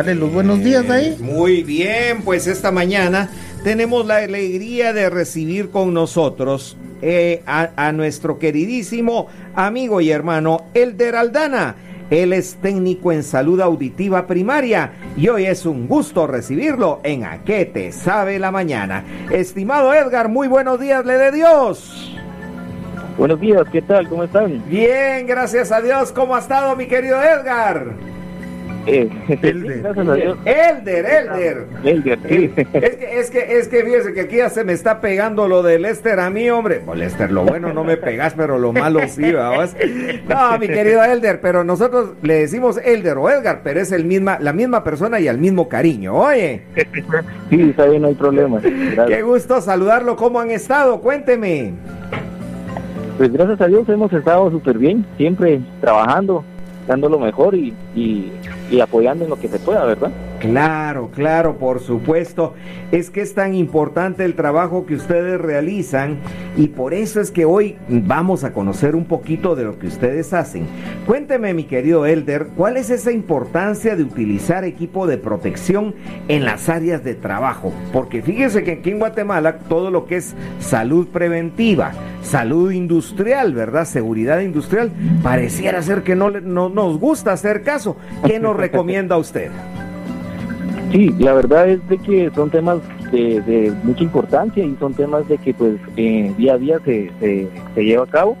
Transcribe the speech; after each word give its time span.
Dale 0.00 0.14
los 0.14 0.32
buenos 0.32 0.64
días 0.64 0.88
ahí. 0.88 1.14
Muy 1.20 1.62
bien, 1.62 2.22
pues 2.22 2.46
esta 2.46 2.72
mañana 2.72 3.28
tenemos 3.62 4.06
la 4.06 4.16
alegría 4.16 4.94
de 4.94 5.10
recibir 5.10 5.68
con 5.68 5.92
nosotros 5.92 6.78
eh, 7.02 7.42
a, 7.44 7.92
nuestro 7.92 8.38
queridísimo 8.38 9.26
amigo 9.54 10.00
y 10.00 10.10
hermano 10.10 10.64
Elder 10.72 11.16
Aldana. 11.16 11.74
Él 12.08 12.32
es 12.32 12.54
técnico 12.62 13.12
en 13.12 13.22
salud 13.22 13.60
auditiva 13.60 14.26
primaria 14.26 14.92
y 15.18 15.28
hoy 15.28 15.44
es 15.44 15.66
un 15.66 15.86
gusto 15.86 16.26
recibirlo 16.26 17.00
en 17.02 17.24
A 17.24 17.44
qué 17.44 17.66
te 17.66 17.92
sabe 17.92 18.38
la 18.38 18.50
mañana. 18.50 19.04
Estimado 19.30 19.92
Edgar, 19.92 20.30
muy 20.30 20.48
buenos 20.48 20.80
días, 20.80 21.04
le 21.04 21.18
de 21.18 21.30
Dios. 21.30 22.16
Buenos 23.18 23.38
días, 23.38 23.64
¿qué 23.70 23.82
tal? 23.82 24.08
¿Cómo 24.08 24.24
están? 24.24 24.66
Bien, 24.66 25.26
gracias 25.26 25.70
a 25.70 25.82
Dios. 25.82 26.10
¿Cómo 26.10 26.36
ha 26.36 26.38
estado 26.38 26.74
mi 26.74 26.86
querido 26.86 27.22
Edgar? 27.22 28.19
Eh, 28.86 29.08
Elder. 29.42 29.86
Elder, 30.44 31.06
Elder. 31.06 31.66
Elder, 31.84 32.18
sí. 32.28 32.50
Es 32.72 32.96
que, 32.96 33.20
es 33.20 33.30
que, 33.30 33.58
es 33.58 33.68
que 33.68 33.84
fíjese 33.84 34.12
que 34.14 34.20
aquí 34.22 34.36
ya 34.36 34.48
se 34.48 34.64
me 34.64 34.72
está 34.72 35.00
pegando 35.00 35.48
lo 35.48 35.62
de 35.62 35.78
Lester 35.78 36.20
a 36.20 36.30
mí, 36.30 36.48
hombre. 36.50 36.82
Pues 36.84 36.98
Lester, 36.98 37.30
lo 37.30 37.44
bueno 37.44 37.72
no 37.72 37.84
me 37.84 37.96
pegas, 37.96 38.34
pero 38.34 38.58
lo 38.58 38.72
malo 38.72 39.00
sí, 39.08 39.32
vamos. 39.32 39.74
No, 40.28 40.58
mi 40.58 40.68
querido 40.68 41.04
Elder, 41.04 41.40
pero 41.40 41.64
nosotros 41.64 42.14
le 42.22 42.34
decimos 42.34 42.78
Elder 42.82 43.18
o 43.18 43.30
Edgar, 43.30 43.60
pero 43.62 43.80
es 43.80 43.92
el 43.92 44.04
misma, 44.04 44.38
la 44.40 44.52
misma 44.52 44.82
persona 44.84 45.20
y 45.20 45.28
al 45.28 45.38
mismo 45.38 45.68
cariño, 45.68 46.14
oye. 46.14 46.62
Sí, 47.50 47.70
está 47.70 47.86
bien, 47.86 48.02
no 48.02 48.08
hay 48.08 48.14
problema. 48.14 48.60
Qué 49.06 49.22
gusto 49.22 49.60
saludarlo, 49.60 50.16
¿cómo 50.16 50.40
han 50.40 50.50
estado? 50.50 51.00
Cuénteme. 51.00 51.74
Pues 53.18 53.32
gracias 53.32 53.60
a 53.60 53.66
Dios 53.66 53.86
hemos 53.88 54.10
estado 54.14 54.50
súper 54.50 54.78
bien, 54.78 55.04
siempre 55.18 55.60
trabajando, 55.82 56.42
dando 56.88 57.08
lo 57.10 57.18
mejor 57.18 57.54
y, 57.54 57.74
y, 57.94 58.32
y 58.70 58.80
apoyando 58.80 59.24
en 59.24 59.30
lo 59.30 59.38
que 59.38 59.48
se 59.48 59.58
pueda, 59.58 59.84
¿verdad? 59.84 60.10
Claro, 60.40 61.10
claro, 61.14 61.58
por 61.58 61.80
supuesto. 61.80 62.54
Es 62.92 63.10
que 63.10 63.20
es 63.20 63.34
tan 63.34 63.54
importante 63.54 64.24
el 64.24 64.34
trabajo 64.34 64.86
que 64.86 64.94
ustedes 64.94 65.38
realizan 65.38 66.18
y 66.56 66.68
por 66.68 66.94
eso 66.94 67.20
es 67.20 67.30
que 67.30 67.44
hoy 67.44 67.76
vamos 67.88 68.42
a 68.42 68.52
conocer 68.52 68.96
un 68.96 69.04
poquito 69.04 69.54
de 69.54 69.64
lo 69.64 69.78
que 69.78 69.86
ustedes 69.86 70.32
hacen. 70.32 70.66
Cuénteme, 71.06 71.52
mi 71.52 71.64
querido 71.64 72.06
Elder, 72.06 72.48
¿cuál 72.56 72.78
es 72.78 72.88
esa 72.88 73.12
importancia 73.12 73.96
de 73.96 74.02
utilizar 74.02 74.64
equipo 74.64 75.06
de 75.06 75.18
protección 75.18 75.94
en 76.28 76.46
las 76.46 76.70
áreas 76.70 77.04
de 77.04 77.14
trabajo? 77.14 77.72
Porque 77.92 78.22
fíjese 78.22 78.64
que 78.64 78.72
aquí 78.72 78.90
en 78.90 78.98
Guatemala 78.98 79.58
todo 79.68 79.90
lo 79.90 80.06
que 80.06 80.16
es 80.16 80.34
salud 80.58 81.08
preventiva, 81.08 81.92
salud 82.22 82.72
industrial, 82.72 83.52
¿verdad? 83.52 83.84
Seguridad 83.84 84.40
industrial, 84.40 84.90
pareciera 85.22 85.82
ser 85.82 86.02
que 86.02 86.16
no, 86.16 86.30
no 86.30 86.70
nos 86.70 86.98
gusta 86.98 87.32
hacer 87.32 87.62
caso. 87.62 87.96
¿Qué 88.24 88.40
nos 88.40 88.56
recomienda 88.60 89.18
usted? 89.18 89.50
Sí, 90.90 91.14
la 91.18 91.34
verdad 91.34 91.68
es 91.68 91.88
de 91.88 91.98
que 91.98 92.30
son 92.34 92.50
temas 92.50 92.78
de, 93.12 93.72
mucha 93.84 94.02
importancia 94.02 94.64
y 94.64 94.74
son 94.80 94.92
temas 94.94 95.28
de 95.28 95.38
que 95.38 95.54
pues 95.54 95.76
eh, 95.96 96.32
día 96.36 96.54
a 96.54 96.58
día 96.58 96.78
se, 96.84 97.10
se, 97.20 97.84
lleva 97.84 98.04
a 98.04 98.08
cabo 98.08 98.36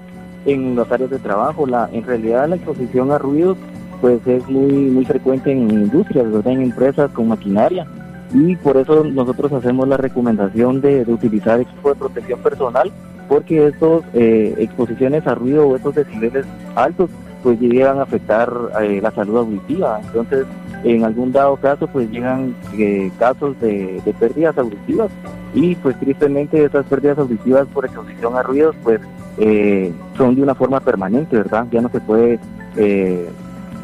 en 0.46 0.74
las 0.74 0.90
áreas 0.90 1.10
de 1.10 1.20
trabajo. 1.20 1.66
La, 1.66 1.88
en 1.92 2.04
realidad 2.04 2.48
la 2.48 2.56
exposición 2.56 3.12
a 3.12 3.18
ruidos 3.18 3.56
pues 4.00 4.26
es 4.26 4.48
muy 4.48 4.72
muy 4.90 5.04
frecuente 5.04 5.52
en 5.52 5.70
industrias, 5.70 6.26
en 6.44 6.62
empresas 6.62 7.12
con 7.12 7.28
maquinaria 7.28 7.86
y 8.32 8.56
por 8.56 8.76
eso 8.76 9.04
nosotros 9.04 9.52
hacemos 9.52 9.86
la 9.88 9.96
recomendación 9.96 10.80
de, 10.80 11.02
utilizar 11.06 11.60
equipo 11.60 11.90
de 11.90 11.96
protección 11.96 12.40
personal 12.40 12.90
porque 13.28 13.68
estas 13.68 14.02
eh, 14.14 14.54
exposiciones 14.58 15.26
a 15.26 15.34
ruido 15.34 15.68
o 15.68 15.76
estos 15.76 15.94
decibeles 15.94 16.46
altos 16.74 17.10
pues 17.42 17.60
llegan 17.60 17.98
a 17.98 18.02
afectar 18.02 18.52
eh, 18.80 19.00
la 19.02 19.10
salud 19.10 19.38
auditiva. 19.38 20.00
Entonces 20.04 20.46
en 20.84 21.04
algún 21.04 21.32
dado 21.32 21.56
caso 21.56 21.86
pues 21.86 22.10
llegan 22.10 22.54
eh, 22.76 23.10
casos 23.18 23.58
de, 23.60 24.00
pérdidas 24.18 24.56
auditivas 24.56 25.10
y 25.54 25.74
pues 25.76 25.98
tristemente 25.98 26.64
esas 26.64 26.86
pérdidas 26.86 27.18
auditivas 27.18 27.66
por 27.68 27.84
exposición 27.84 28.36
a 28.36 28.42
ruidos 28.42 28.74
pues 28.82 29.00
eh, 29.38 29.92
son 30.16 30.34
de 30.36 30.42
una 30.42 30.54
forma 30.54 30.80
permanente, 30.80 31.36
¿verdad? 31.36 31.66
Ya 31.70 31.80
no 31.80 31.88
se 31.88 32.00
puede, 32.00 32.38
eh, 32.76 33.28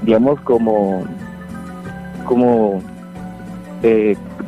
digamos, 0.02 0.40
como, 0.40 1.04
como 2.24 2.82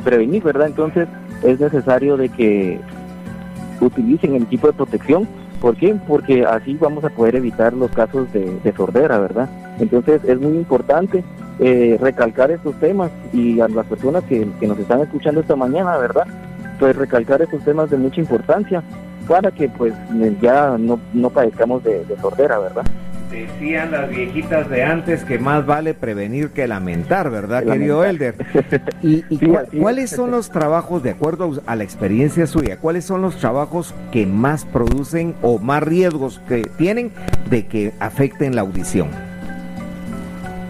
prevenir, 0.03 0.43
¿verdad? 0.43 0.67
Entonces 0.67 1.07
es 1.43 1.59
necesario 1.59 2.17
de 2.17 2.29
que 2.29 2.79
utilicen 3.79 4.35
el 4.35 4.43
equipo 4.43 4.67
de 4.67 4.73
protección. 4.73 5.27
¿Por 5.61 5.75
qué? 5.75 5.95
Porque 6.07 6.45
así 6.45 6.75
vamos 6.79 7.03
a 7.03 7.09
poder 7.09 7.35
evitar 7.35 7.73
los 7.73 7.91
casos 7.91 8.31
de, 8.31 8.59
de 8.63 8.73
sordera, 8.73 9.19
¿verdad? 9.19 9.49
Entonces 9.79 10.21
es 10.23 10.39
muy 10.39 10.55
importante 10.57 11.23
eh, 11.61 11.97
recalcar 11.99 12.51
estos 12.51 12.73
temas 12.79 13.11
y 13.33 13.59
a 13.59 13.67
las 13.67 13.85
personas 13.85 14.23
que, 14.23 14.47
nos 14.61 14.79
están 14.79 15.01
escuchando 15.01 15.41
esta 15.41 15.57
mañana, 15.57 15.97
¿verdad? 15.97 16.25
Pues 16.79 16.95
recalcar 16.95 17.41
estos 17.41 17.61
temas 17.65 17.89
de 17.89 17.97
mucha 17.97 18.21
importancia 18.21 18.81
para 19.27 19.51
que 19.51 19.67
pues 19.67 19.93
ya 20.41 20.77
no, 20.77 21.01
no 21.13 21.29
padezcamos 21.29 21.83
de, 21.83 22.05
sordera, 22.21 22.59
¿verdad? 22.59 22.83
Decían 23.31 23.91
las 23.91 24.09
viejitas 24.09 24.67
de 24.69 24.83
antes 24.83 25.23
que 25.23 25.37
más 25.37 25.63
vale 25.63 25.93
prevenir 25.93 26.49
que 26.49 26.67
lamentar, 26.67 27.29
¿verdad, 27.29 27.63
querido 27.63 28.03
Elder? 28.03 28.33
¿Y, 29.03 29.21
cuáles 29.79 30.09
son 30.09 30.31
los 30.31 30.49
trabajos, 30.49 31.03
de 31.03 31.11
acuerdo 31.11 31.61
a 31.67 31.75
la 31.75 31.83
experiencia 31.83 32.47
suya, 32.47 32.77
cuáles 32.77 33.05
son 33.05 33.21
los 33.21 33.37
trabajos 33.37 33.93
que 34.11 34.25
más 34.25 34.65
producen 34.65 35.35
o 35.43 35.59
más 35.59 35.83
riesgos 35.83 36.41
que 36.47 36.63
tienen 36.77 37.11
de 37.51 37.67
que 37.67 37.93
afecten 37.99 38.55
la 38.55 38.61
audición? 38.61 39.09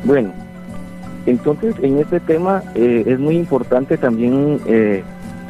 Bueno, 0.04 0.34
entonces, 1.26 1.76
en 1.82 2.00
este 2.00 2.20
tema 2.20 2.64
eh, 2.76 3.04
es 3.06 3.20
muy 3.20 3.38
importante 3.38 3.98
también 3.98 4.60
eh, 4.66 5.02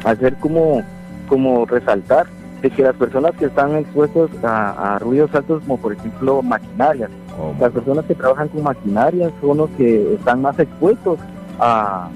hacer 0.04 0.34
como, 0.36 0.82
como 1.28 1.66
resaltar 1.66 2.26
de 2.62 2.70
que 2.70 2.82
las 2.82 2.94
personas 2.96 3.32
que 3.36 3.46
están 3.46 3.76
expuestas 3.76 4.30
a, 4.42 4.98
ruidos 4.98 5.34
altos, 5.34 5.62
como 5.62 5.78
por 5.78 5.92
ejemplo 5.92 6.42
maquinarias, 6.42 7.10
las 7.58 7.72
personas 7.72 8.04
que 8.04 8.14
trabajan 8.14 8.48
con 8.48 8.62
maquinarias 8.62 9.32
son 9.40 9.58
los 9.58 9.70
que 9.70 10.14
están 10.14 10.42
más 10.42 10.58
expuestos 10.58 11.18
a, 11.58 12.08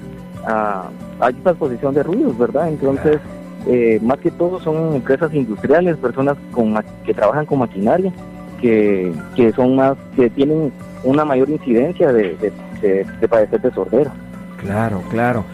a, 0.46 0.90
esta 1.30 1.50
exposición 1.50 1.94
de 1.94 2.02
ruidos, 2.02 2.36
¿verdad? 2.36 2.68
Entonces, 2.68 3.18
eh, 3.66 3.98
más 4.02 4.18
que 4.18 4.30
todo 4.30 4.60
son 4.60 4.96
empresas 4.96 5.32
industriales, 5.32 5.96
personas 5.96 6.36
con, 6.52 6.74
que 7.04 7.14
trabajan 7.14 7.46
con 7.46 7.60
maquinaria, 7.60 8.12
que, 8.60 9.12
que 9.34 9.52
son 9.52 9.76
más, 9.76 9.96
que 10.16 10.28
tienen 10.30 10.72
una 11.02 11.24
mayor 11.24 11.48
incidencia 11.48 12.12
de, 12.12 12.36
de, 12.82 13.28
padecer 13.28 13.60
de 13.60 13.70
sordera. 13.70 14.12
Claro, 14.58 15.02
claro. 15.10 15.44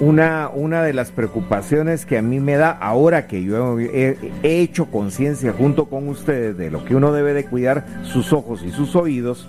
Una, 0.00 0.48
una 0.48 0.84
de 0.84 0.92
las 0.92 1.10
preocupaciones 1.10 2.06
que 2.06 2.18
a 2.18 2.22
mí 2.22 2.38
me 2.38 2.56
da 2.56 2.70
ahora 2.70 3.26
que 3.26 3.42
yo 3.42 3.80
he, 3.80 4.16
hecho 4.44 4.86
conciencia 4.86 5.52
junto 5.52 5.86
con 5.86 6.08
ustedes 6.08 6.56
de 6.56 6.70
lo 6.70 6.84
que 6.84 6.94
uno 6.94 7.12
debe 7.12 7.34
de 7.34 7.46
cuidar 7.46 7.84
sus 8.04 8.32
ojos 8.32 8.62
y 8.62 8.70
sus 8.70 8.94
oídos, 8.94 9.48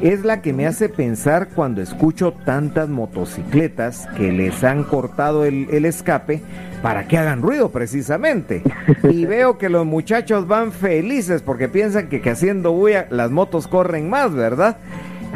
es 0.00 0.24
la 0.24 0.40
que 0.40 0.52
me 0.52 0.66
hace 0.66 0.88
pensar 0.88 1.48
cuando 1.48 1.82
escucho 1.82 2.32
tantas 2.44 2.88
motocicletas 2.88 4.06
que 4.16 4.30
les 4.30 4.62
han 4.62 4.84
cortado 4.84 5.44
el, 5.44 5.68
el, 5.70 5.84
escape 5.84 6.42
para 6.80 7.08
que 7.08 7.18
hagan 7.18 7.42
ruido 7.42 7.70
precisamente. 7.70 8.62
Y 9.10 9.24
veo 9.26 9.58
que 9.58 9.68
los 9.68 9.84
muchachos 9.84 10.46
van 10.46 10.70
felices 10.70 11.42
porque 11.42 11.68
piensan 11.68 12.08
que, 12.08 12.20
que 12.20 12.30
haciendo 12.30 12.72
bulla 12.72 13.06
las 13.10 13.30
motos 13.30 13.66
corren 13.66 14.08
más, 14.08 14.32
¿verdad? 14.32 14.76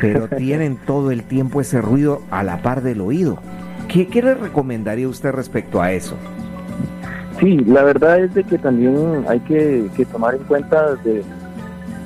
pero 0.01 0.29
tienen 0.29 0.77
todo 0.77 1.11
el 1.11 1.25
tiempo 1.25 1.61
ese 1.61 1.81
ruido 1.81 2.23
a 2.31 2.43
la 2.43 2.63
par 2.63 2.83
del 2.83 3.01
oído. 3.01 3.39
¿Qué, 3.89 4.07
qué 4.09 4.23
le 4.23 4.35
recomendaría 4.35 5.09
usted 5.09 5.33
respecto 5.33 5.81
a 5.81 5.93
eso? 5.93 6.17
Sí, 7.39 7.59
la 7.67 7.83
verdad 7.83 8.21
es 8.21 8.35
de 8.35 8.45
que 8.45 8.57
también 8.57 9.25
hay 9.29 9.41
que, 9.41 10.07
tomar 10.11 10.35
en 10.35 10.45
cuenta 10.45 10.95
de, 10.97 11.23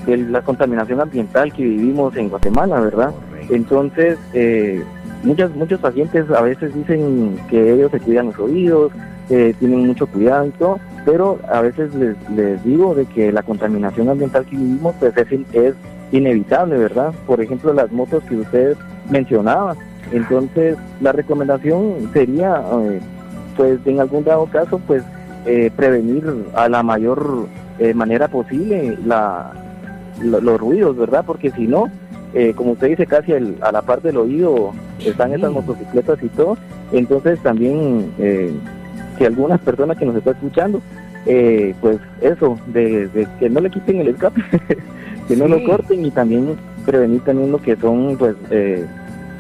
la 0.07 0.43
contaminación 0.43 1.01
ambiental 1.01 1.53
que 1.53 1.63
vivimos 1.63 2.17
en 2.17 2.29
Guatemala, 2.29 2.81
¿verdad? 2.81 3.13
Entonces, 3.49 4.19
eh, 4.33 4.83
muchos, 5.23 5.55
muchos 5.55 5.79
pacientes 5.79 6.29
a 6.31 6.41
veces 6.41 6.75
dicen 6.75 7.39
que 7.49 7.75
ellos 7.75 7.93
se 7.93 8.01
cuidan 8.01 8.27
los 8.27 8.39
oídos, 8.41 8.93
que 9.29 9.55
tienen 9.61 9.87
mucho 9.87 10.09
cuidado 10.09 10.47
y 10.47 10.51
todo, 10.51 10.81
pero 11.05 11.39
a 11.49 11.61
veces 11.61 11.95
les, 11.95 12.17
les 12.31 12.65
digo 12.65 12.95
de 12.95 13.07
que 13.07 13.31
la 13.31 13.45
contaminación 13.45 14.09
ambiental 14.09 14.45
que 14.47 14.57
vivimos 14.57 14.97
pues 14.99 15.17
es, 15.17 15.29
es 15.53 15.75
inevitable, 16.11 16.77
¿verdad? 16.77 17.13
Por 17.27 17.41
ejemplo, 17.41 17.73
las 17.73 17.93
motos 17.93 18.25
que 18.25 18.37
usted 18.37 18.77
mencionaba. 19.11 19.77
Entonces, 20.13 20.77
la 21.01 21.13
recomendación 21.13 22.11
sería, 22.13 22.63
eh, 22.83 23.01
pues, 23.57 23.79
en 23.85 24.01
algún 24.01 24.25
dado 24.25 24.47
caso, 24.47 24.81
pues, 24.87 25.03
eh, 25.47 25.71
prevenir 25.75 26.25
a 26.55 26.69
la 26.69 26.83
mayor 26.83 27.47
eh, 27.79 27.95
manera 27.95 28.29
posible 28.29 28.99
la, 29.05 29.53
los 30.23 30.61
ruidos, 30.61 30.97
¿verdad? 30.97 31.25
Porque 31.27 31.51
si 31.51 31.67
no, 31.67 31.87
como 32.55 32.73
usted 32.73 32.89
dice, 32.89 33.07
casi 33.07 33.33
a 33.33 33.73
la 33.73 33.83
par 33.83 34.03
del 34.03 34.17
oído 34.17 34.73
están 35.05 35.33
estas 35.33 35.51
motocicletas 35.51 36.23
y 36.23 36.29
todo. 36.29 36.57
Entonces, 36.93 37.41
también, 37.41 38.13
que 39.19 39.27
algunas 39.27 39.59
personas 39.61 39.97
que 39.97 40.05
nos 40.05 40.15
están 40.15 40.35
escuchando, 40.35 40.81
pues, 41.25 41.99
eso, 42.21 42.59
de, 42.67 43.09
de 43.09 43.27
que 43.41 43.49
no 43.49 43.61
le 43.61 43.71
quiten 43.71 44.01
el 44.01 44.09
escape. 44.09 44.43
que 45.31 45.37
no 45.37 45.47
lo 45.47 45.63
corten 45.65 46.05
y 46.05 46.11
también 46.11 46.57
prevenir 46.85 47.21
también 47.21 47.53
lo 47.53 47.59
que 47.63 47.77
son 47.77 48.17
pues 48.19 48.35
eh, 48.51 48.85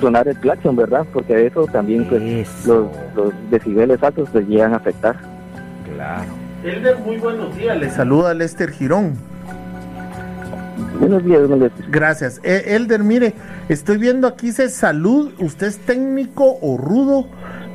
sonar 0.00 0.26
el 0.28 0.36
claxon, 0.38 0.76
¿verdad? 0.76 1.06
Porque 1.12 1.46
eso 1.46 1.66
también 1.66 2.04
pues, 2.06 2.66
los, 2.66 2.88
los 3.14 3.32
decibeles 3.50 4.02
altos 4.02 4.28
pues 4.32 4.46
llegan 4.48 4.72
a 4.72 4.76
afectar. 4.76 5.16
Claro. 5.94 6.24
Elder, 6.64 6.98
muy 6.98 7.16
buenos 7.16 7.56
días. 7.56 7.78
Le 7.78 7.90
saluda 7.90 8.34
Lester 8.34 8.70
Girón. 8.70 9.14
Buenos 10.98 11.24
días, 11.24 11.48
don 11.48 11.60
Lester. 11.60 11.86
Gracias. 11.88 12.40
E, 12.42 12.74
Elder, 12.76 13.02
mire, 13.02 13.34
estoy 13.68 13.96
viendo 13.96 14.26
aquí 14.26 14.48
dice 14.48 14.68
salud. 14.68 15.32
¿Usted 15.38 15.68
es 15.68 15.78
técnico 15.78 16.58
o 16.60 16.76
rudo? 16.76 17.26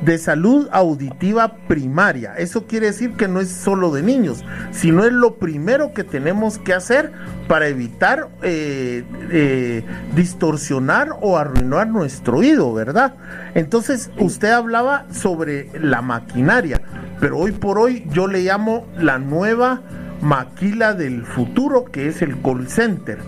De 0.02 0.18
salud 0.18 0.68
auditiva 0.72 1.56
primaria. 1.68 2.34
Eso 2.36 2.66
quiere 2.66 2.86
decir 2.86 3.12
que 3.12 3.28
no 3.28 3.40
es 3.40 3.50
solo 3.50 3.90
de 3.90 4.02
niños, 4.02 4.44
sino 4.70 5.04
es 5.04 5.12
lo 5.12 5.36
primero 5.36 5.92
que 5.92 6.04
tenemos 6.04 6.58
que 6.58 6.74
hacer 6.74 7.12
para 7.48 7.68
evitar 7.68 8.28
eh, 8.42 9.04
eh, 9.30 9.84
distorsionar 10.14 11.10
o 11.20 11.38
arruinar 11.38 11.88
nuestro 11.88 12.38
oído, 12.38 12.72
¿verdad? 12.74 13.14
Entonces, 13.54 14.10
usted 14.18 14.50
hablaba 14.50 15.06
sobre 15.12 15.70
la 15.80 16.02
maquinaria, 16.02 16.80
pero 17.20 17.38
hoy 17.38 17.52
por 17.52 17.78
hoy 17.78 18.06
yo 18.10 18.26
le 18.26 18.42
llamo 18.42 18.86
la 18.98 19.18
nueva 19.18 19.82
maquila 20.20 20.94
del 20.94 21.24
futuro, 21.24 21.84
que 21.84 22.08
es 22.08 22.22
el 22.22 22.40
call 22.42 22.68
center. 22.68 23.18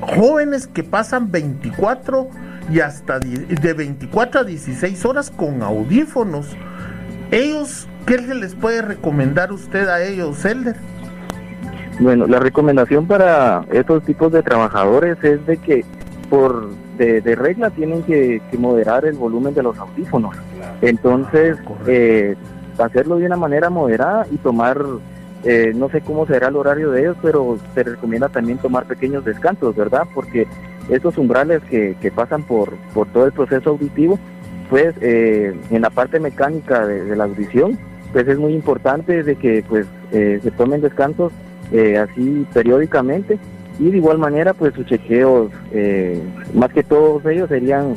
Jóvenes 0.00 0.66
que 0.66 0.82
pasan 0.82 1.30
24 1.30 2.28
y 2.70 2.80
hasta 2.80 3.18
de 3.18 3.72
24 3.74 4.40
a 4.40 4.44
16 4.44 5.04
horas 5.04 5.30
con 5.30 5.62
audífonos. 5.62 6.56
Ellos, 7.30 7.88
¿qué 8.06 8.18
les 8.18 8.54
puede 8.54 8.82
recomendar 8.82 9.52
usted 9.52 9.88
a 9.88 10.02
ellos, 10.02 10.44
Elder? 10.44 10.76
Bueno, 11.98 12.26
la 12.26 12.38
recomendación 12.38 13.06
para 13.06 13.64
estos 13.72 14.04
tipos 14.04 14.32
de 14.32 14.42
trabajadores 14.42 15.22
es 15.22 15.44
de 15.46 15.56
que 15.58 15.84
por 16.30 16.70
de, 16.96 17.34
regla 17.34 17.70
tienen 17.70 18.02
que, 18.02 18.40
moderar 18.58 19.04
el 19.06 19.16
volumen 19.16 19.54
de 19.54 19.62
los 19.62 19.78
audífonos. 19.78 20.36
Entonces, 20.82 21.56
eh, 21.86 22.36
hacerlo 22.78 23.16
de 23.16 23.26
una 23.26 23.36
manera 23.36 23.70
moderada 23.70 24.26
y 24.30 24.36
tomar, 24.36 24.78
eh, 25.44 25.72
no 25.74 25.88
sé 25.88 26.02
cómo 26.02 26.26
será 26.26 26.48
el 26.48 26.56
horario 26.56 26.90
de 26.90 27.00
ellos, 27.00 27.16
pero 27.22 27.58
se 27.74 27.82
recomienda 27.82 28.28
también 28.28 28.58
tomar 28.58 28.84
pequeños 28.84 29.24
descansos, 29.24 29.74
¿verdad? 29.74 30.04
Porque 30.14 30.46
estos 30.90 31.16
umbrales 31.18 31.62
que, 31.68 32.12
pasan 32.14 32.42
por, 32.42 32.74
por 32.92 33.08
todo 33.08 33.26
el 33.26 33.32
proceso 33.32 33.70
auditivo, 33.70 34.18
pues 34.68 34.94
eh, 35.00 35.54
en 35.70 35.82
la 35.82 35.90
parte 35.90 36.20
mecánica 36.20 36.86
de, 36.86 37.16
la 37.16 37.24
audición, 37.24 37.78
pues 38.12 38.26
es 38.28 38.38
muy 38.38 38.54
importante 38.54 39.22
de 39.22 39.36
que 39.36 39.64
pues 39.68 39.86
eh, 40.12 40.40
se 40.42 40.50
tomen 40.50 40.80
descansos 40.80 41.32
eh, 41.72 41.96
así 41.98 42.46
periódicamente 42.52 43.38
y 43.78 43.90
de 43.90 43.96
igual 43.96 44.18
manera 44.18 44.52
pues 44.52 44.74
sus 44.74 44.86
chequeos, 44.86 45.50
más 46.54 46.72
que 46.72 46.82
todos 46.82 47.24
ellos 47.26 47.48
serían, 47.48 47.94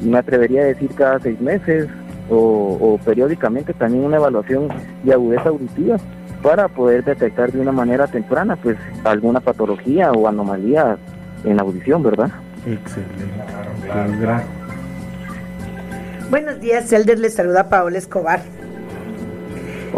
me 0.00 0.18
atrevería 0.18 0.62
a 0.62 0.66
decir 0.66 0.90
cada 0.94 1.18
seis 1.18 1.40
meses 1.40 1.88
o, 2.28 2.78
o 2.80 2.98
periódicamente 3.04 3.72
también 3.72 4.04
una 4.04 4.16
evaluación 4.16 4.68
de 5.02 5.12
agudeza 5.12 5.48
auditiva 5.48 5.96
para 6.42 6.68
poder 6.68 7.02
detectar 7.02 7.50
de 7.50 7.60
una 7.60 7.72
manera 7.72 8.06
temprana 8.06 8.56
pues 8.56 8.76
alguna 9.04 9.40
patología 9.40 10.12
o 10.12 10.28
anomalía 10.28 10.96
en 11.44 11.56
la 11.56 11.62
audición, 11.62 12.02
¿verdad? 12.02 12.30
Excelente. 12.66 13.24
Buenos 16.30 16.60
días, 16.60 16.92
Elder, 16.92 17.18
le 17.18 17.30
saluda 17.30 17.68
Paola 17.68 17.98
Escobar. 17.98 18.40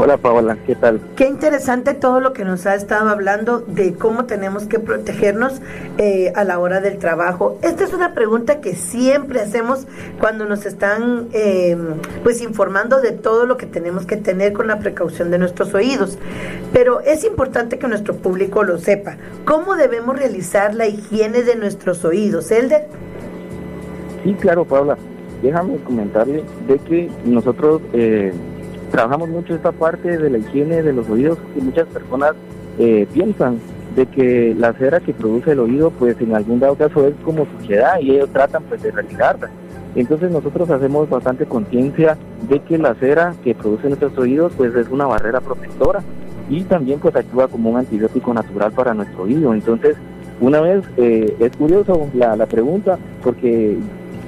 Hola 0.01 0.17
Paola, 0.17 0.57
¿qué 0.65 0.77
tal? 0.77 1.01
Qué 1.17 1.27
interesante 1.27 1.93
todo 1.93 2.21
lo 2.21 2.33
que 2.33 2.45
nos 2.45 2.67
ha 2.67 2.77
estado 2.77 3.09
hablando 3.09 3.59
de 3.59 3.95
cómo 3.95 4.27
tenemos 4.27 4.69
que 4.69 4.79
protegernos 4.79 5.61
eh, 5.99 6.33
a 6.37 6.45
la 6.45 6.61
hora 6.61 6.81
del 6.81 6.99
trabajo. 6.99 7.59
Esta 7.63 7.83
es 7.83 7.93
una 7.93 8.15
pregunta 8.15 8.61
que 8.61 8.77
siempre 8.77 9.41
hacemos 9.41 9.89
cuando 10.21 10.45
nos 10.45 10.67
están 10.67 11.27
em, 11.33 11.97
pues 12.23 12.41
informando 12.43 13.01
de 13.01 13.11
todo 13.11 13.45
lo 13.45 13.57
que 13.57 13.67
tenemos 13.67 14.07
que 14.07 14.17
tener 14.17 14.53
con 14.53 14.69
la 14.69 14.79
precaución 14.79 15.33
de 15.33 15.39
nuestros 15.39 15.75
oídos. 15.75 16.17
Pero 16.73 17.01
es 17.01 17.25
importante 17.25 17.81
que 17.81 17.89
nuestro 17.89 18.15
público 18.15 18.63
lo 18.63 18.79
sepa. 18.79 19.17
¿Cómo 19.45 19.75
debemos 19.75 20.17
realizar 20.17 20.77
la 20.77 20.87
higiene 20.87 21.43
de 21.43 21.57
nuestros 21.57 22.05
oídos, 22.05 22.53
Elder? 22.53 22.87
Sí, 24.23 24.33
claro, 24.35 24.65
Paola. 24.65 24.97
Déjame 25.43 25.77
comentarle 25.79 26.45
de 26.69 26.79
que 26.79 27.11
nosotros 27.25 27.83
eh, 27.93 28.33
trabajamos 28.91 29.29
mucho 29.29 29.55
esta 29.55 29.73
parte 29.73 30.19
de 30.19 30.31
la 30.31 30.39
higiene 30.39 30.83
de 30.83 30.93
los 30.93 31.09
oídos 31.09 31.39
y 31.57 31.61
muchas 31.61 31.87
personas 31.89 32.33
eh, 32.79 33.07
piensan 33.13 33.59
de 33.97 34.07
que 34.07 34.55
la 34.57 34.73
cera 34.75 35.01
que 35.01 35.13
produce 35.13 35.53
el 35.53 35.61
oído 35.61 35.91
pues 35.91 36.21
en 36.21 36.35
algún 36.35 36.61
dado 36.61 36.77
caso 36.77 37.07
es 37.07 37.15
como 37.25 37.47
suciedad 37.59 37.99
y 38.01 38.13
ellos 38.13 38.31
tratan 38.33 38.63
pues 38.65 38.83
de 38.83 38.91
retirarla. 38.91 39.51
Entonces 39.95 40.31
nosotros 40.31 40.71
hacemos 40.71 41.09
bastante 41.09 41.47
conciencia 41.47 42.17
de 42.49 42.61
que 42.61 42.79
la 42.79 42.95
cera 42.95 43.35
que 43.43 43.55
produce 43.55 43.89
nuestros 43.89 44.17
oídos 44.17 44.53
pues 44.57 44.75
es 44.75 44.89
una 44.89 45.07
barrera 45.07 45.41
protectora 45.41 46.01
y 46.49 46.63
también 46.63 47.01
pues 47.01 47.17
actúa 47.17 47.49
como 47.49 47.71
un 47.71 47.79
antibiótico 47.79 48.33
natural 48.33 48.73
para 48.73 48.95
nuestro 48.95 49.25
oído. 49.25 49.53
Entonces 49.55 49.97
una 50.41 50.61
vez 50.61 50.85
eh, 50.97 51.35
es 51.41 51.57
curioso 51.57 52.09
la, 52.15 52.37
la, 52.37 52.47
pregunta 52.47 52.99
porque 53.25 53.77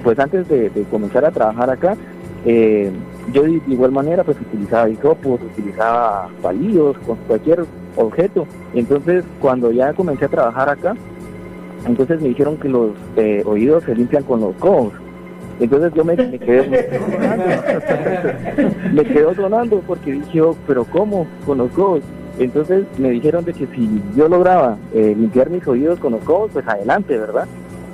pues 0.03 0.19
antes 0.19 0.49
de, 0.49 0.71
de 0.71 0.83
comenzar 0.85 1.25
a 1.25 1.31
trabajar 1.31 1.71
acá 1.71 1.97
eh, 2.45 2.91
yo 3.33 3.43
de 3.43 3.61
igual 3.69 3.93
manera 3.93 4.25
pues 4.25 4.41
utilizaba 4.41 4.89
hisopos, 4.89 5.41
utilizaba 5.43 6.29
palillos, 6.43 6.97
con 7.07 7.17
cualquier 7.27 7.65
objeto. 7.97 8.47
Entonces 8.75 9.25
cuando 9.41 9.71
ya 9.73 9.93
comencé 9.93 10.25
a 10.25 10.29
trabajar 10.29 10.69
acá, 10.69 10.95
entonces 11.87 12.21
me 12.21 12.29
dijeron 12.29 12.57
que 12.57 12.69
los 12.69 12.91
eh, 13.17 13.43
oídos 13.45 13.85
se 13.85 13.95
limpian 13.95 14.25
con 14.25 14.41
los 14.41 14.55
codos. 14.57 14.93
Entonces 15.59 15.93
yo 15.95 16.05
me, 16.05 16.17
quedé 16.17 16.89
me 18.93 19.05
quedó 19.05 19.35
sonando 19.35 19.81
porque 19.87 20.13
dije, 20.13 20.41
oh, 20.41 20.57
pero 20.67 20.85
¿cómo? 20.85 21.27
Con 21.45 21.59
los 21.59 21.71
codos. 21.73 22.03
Entonces 22.39 22.85
me 22.99 23.11
dijeron 23.11 23.45
de 23.45 23.53
que 23.53 23.67
si 23.67 24.03
yo 24.17 24.29
lograba 24.29 24.79
eh, 24.95 25.15
limpiar 25.17 25.51
mis 25.51 25.67
oídos 25.67 25.99
con 25.99 26.13
los 26.13 26.23
codos, 26.25 26.51
pues 26.53 26.67
adelante, 26.67 27.19
¿verdad? 27.19 27.47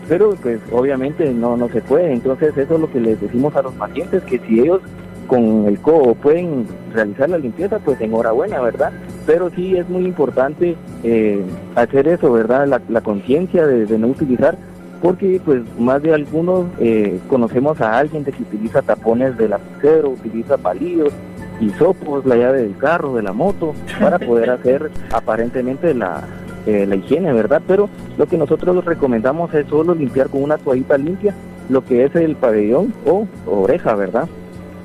Pero 0.08 0.36
pues 0.40 0.60
obviamente 0.70 1.32
no, 1.32 1.56
no 1.56 1.68
se 1.68 1.80
puede. 1.80 2.12
Entonces 2.12 2.56
eso 2.56 2.74
es 2.74 2.80
lo 2.80 2.90
que 2.90 3.00
les 3.00 3.20
decimos 3.20 3.56
a 3.56 3.62
los 3.62 3.74
pacientes, 3.74 4.22
que 4.22 4.38
si 4.38 4.60
ellos 4.60 4.80
con 5.26 5.66
el 5.66 5.78
codo 5.80 6.14
pueden 6.14 6.66
realizar 6.92 7.28
la 7.28 7.38
limpieza, 7.38 7.78
pues 7.78 8.00
enhorabuena, 8.00 8.60
¿verdad? 8.60 8.92
Pero 9.26 9.50
sí 9.50 9.76
es 9.76 9.88
muy 9.88 10.04
importante 10.04 10.76
eh, 11.02 11.42
hacer 11.74 12.08
eso, 12.08 12.32
¿verdad? 12.32 12.66
La, 12.88 13.00
conciencia 13.00 13.66
de, 13.66 13.98
no 13.98 14.08
utilizar, 14.08 14.56
porque 15.02 15.40
pues 15.44 15.62
más 15.78 16.02
de 16.02 16.14
algunos 16.14 16.66
eh, 16.80 17.18
conocemos 17.28 17.80
a 17.80 17.98
alguien 17.98 18.24
de 18.24 18.32
que 18.32 18.42
utiliza 18.42 18.82
tapones 18.82 19.36
de 19.36 19.48
lapicero, 19.48 20.10
utiliza 20.10 20.56
palillos, 20.56 21.12
hisopos, 21.60 22.24
la 22.26 22.36
llave 22.36 22.62
del 22.62 22.76
carro, 22.76 23.14
de 23.14 23.22
la 23.22 23.32
moto, 23.32 23.74
para 24.00 24.18
poder 24.18 24.50
hacer 24.58 24.90
aparentemente 25.12 25.94
la, 25.94 26.22
eh, 26.66 26.86
la 26.86 26.96
higiene, 26.96 27.32
¿verdad? 27.32 27.62
Pero 27.66 27.88
lo 28.18 28.26
que 28.26 28.36
nosotros 28.36 28.84
recomendamos 28.84 29.52
es 29.54 29.66
solo 29.68 29.94
limpiar 29.94 30.28
con 30.28 30.42
una 30.42 30.58
toallita 30.58 30.98
limpia 30.98 31.34
lo 31.68 31.84
que 31.84 32.04
es 32.04 32.14
el 32.14 32.36
pabellón 32.36 32.92
o 33.04 33.26
oreja, 33.46 33.94
¿verdad? 33.94 34.28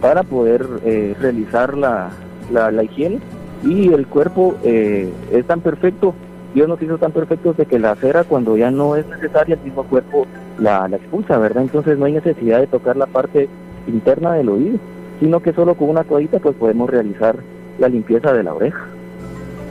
Para 0.02 0.24
poder 0.24 0.68
eh, 0.84 1.16
realizar 1.20 1.78
la, 1.78 2.10
la, 2.52 2.84
higiene 2.84 3.20
y 3.64 3.94
el 3.94 4.08
cuerpo 4.08 4.56
eh, 4.64 5.10
es 5.32 5.46
tan 5.46 5.62
perfecto, 5.62 6.16
Dios 6.56 6.68
nos 6.68 6.82
hizo 6.82 6.98
tan 6.98 7.12
perfectos 7.12 7.56
de 7.56 7.68
que 7.68 7.80
la 7.80 7.96
cera 7.96 8.24
cuando 8.24 8.58
ya 8.58 8.72
no 8.72 8.96
es 8.96 9.08
necesaria 9.08 9.56
el 9.56 9.62
mismo 9.62 9.84
cuerpo 9.84 10.26
la, 10.58 10.88
la 10.88 10.98
expulsa, 10.98 11.38
¿verdad? 11.38 11.64
Entonces 11.64 11.98
no 11.98 12.06
hay 12.06 12.14
necesidad 12.14 12.60
de 12.60 12.68
tocar 12.68 12.98
la 12.98 13.06
parte 13.06 13.48
interna 13.88 14.34
del 14.34 14.50
oído, 14.50 14.80
sino 15.20 15.40
que 15.40 15.54
solo 15.54 15.76
con 15.76 15.90
una 15.90 16.04
toallita 16.04 16.40
pues 16.40 16.56
podemos 16.56 16.90
realizar 16.90 17.38
la 17.80 17.88
limpieza 17.88 18.34
de 18.34 18.44
la 18.44 18.54
oreja. 18.54 18.86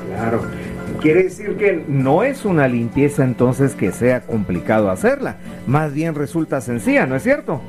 Claro. 0.09 0.43
Quiere 1.01 1.25
decir 1.25 1.57
que 1.57 1.85
no 1.89 2.23
es 2.23 2.45
una 2.45 2.69
limpieza 2.69 3.25
entonces 3.25 3.75
que 3.75 3.91
sea 3.91 4.21
complicado 4.21 4.91
hacerla, 4.91 5.37
más 5.67 5.93
bien 5.95 6.15
resulta 6.15 6.61
sencilla, 6.61 7.07
¿no 7.07 7.17
es 7.17 7.23
cierto? 7.23 7.61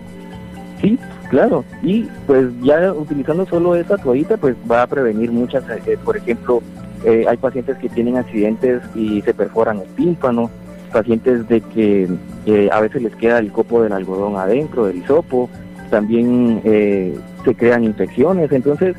Sí, 0.82 1.00
claro. 1.32 1.64
Y 1.82 2.10
pues 2.28 2.48
ya 2.62 2.92
utilizando 2.92 3.46
solo 3.46 3.76
esa 3.76 3.98
toallita, 3.98 4.36
pues 4.36 4.56
va 4.70 4.84
a 4.84 4.88
prevenir 4.88 5.32
muchas, 5.32 5.64
eh, 5.88 5.98
por 6.04 6.18
ejemplo, 6.18 6.62
eh, 7.06 7.26
hay 7.28 7.38
pacientes 7.38 7.78
que 7.78 7.88
tienen 7.88 8.18
accidentes 8.18 8.84
y 8.94 9.22
se 9.22 9.34
perforan 9.34 9.80
el 9.80 9.88
tímpano, 9.96 10.52
pacientes 10.92 11.48
de 11.48 11.62
que 11.62 12.10
eh, 12.46 12.70
a 12.70 12.82
veces 12.82 13.02
les 13.02 13.16
queda 13.16 13.40
el 13.40 13.50
copo 13.50 13.82
del 13.82 13.94
algodón 13.94 14.36
adentro, 14.36 14.86
del 14.86 14.98
hisopo, 14.98 15.50
también 15.90 16.62
se 16.64 17.56
crean 17.56 17.86
infecciones. 17.86 18.52
Entonces, 18.52 18.96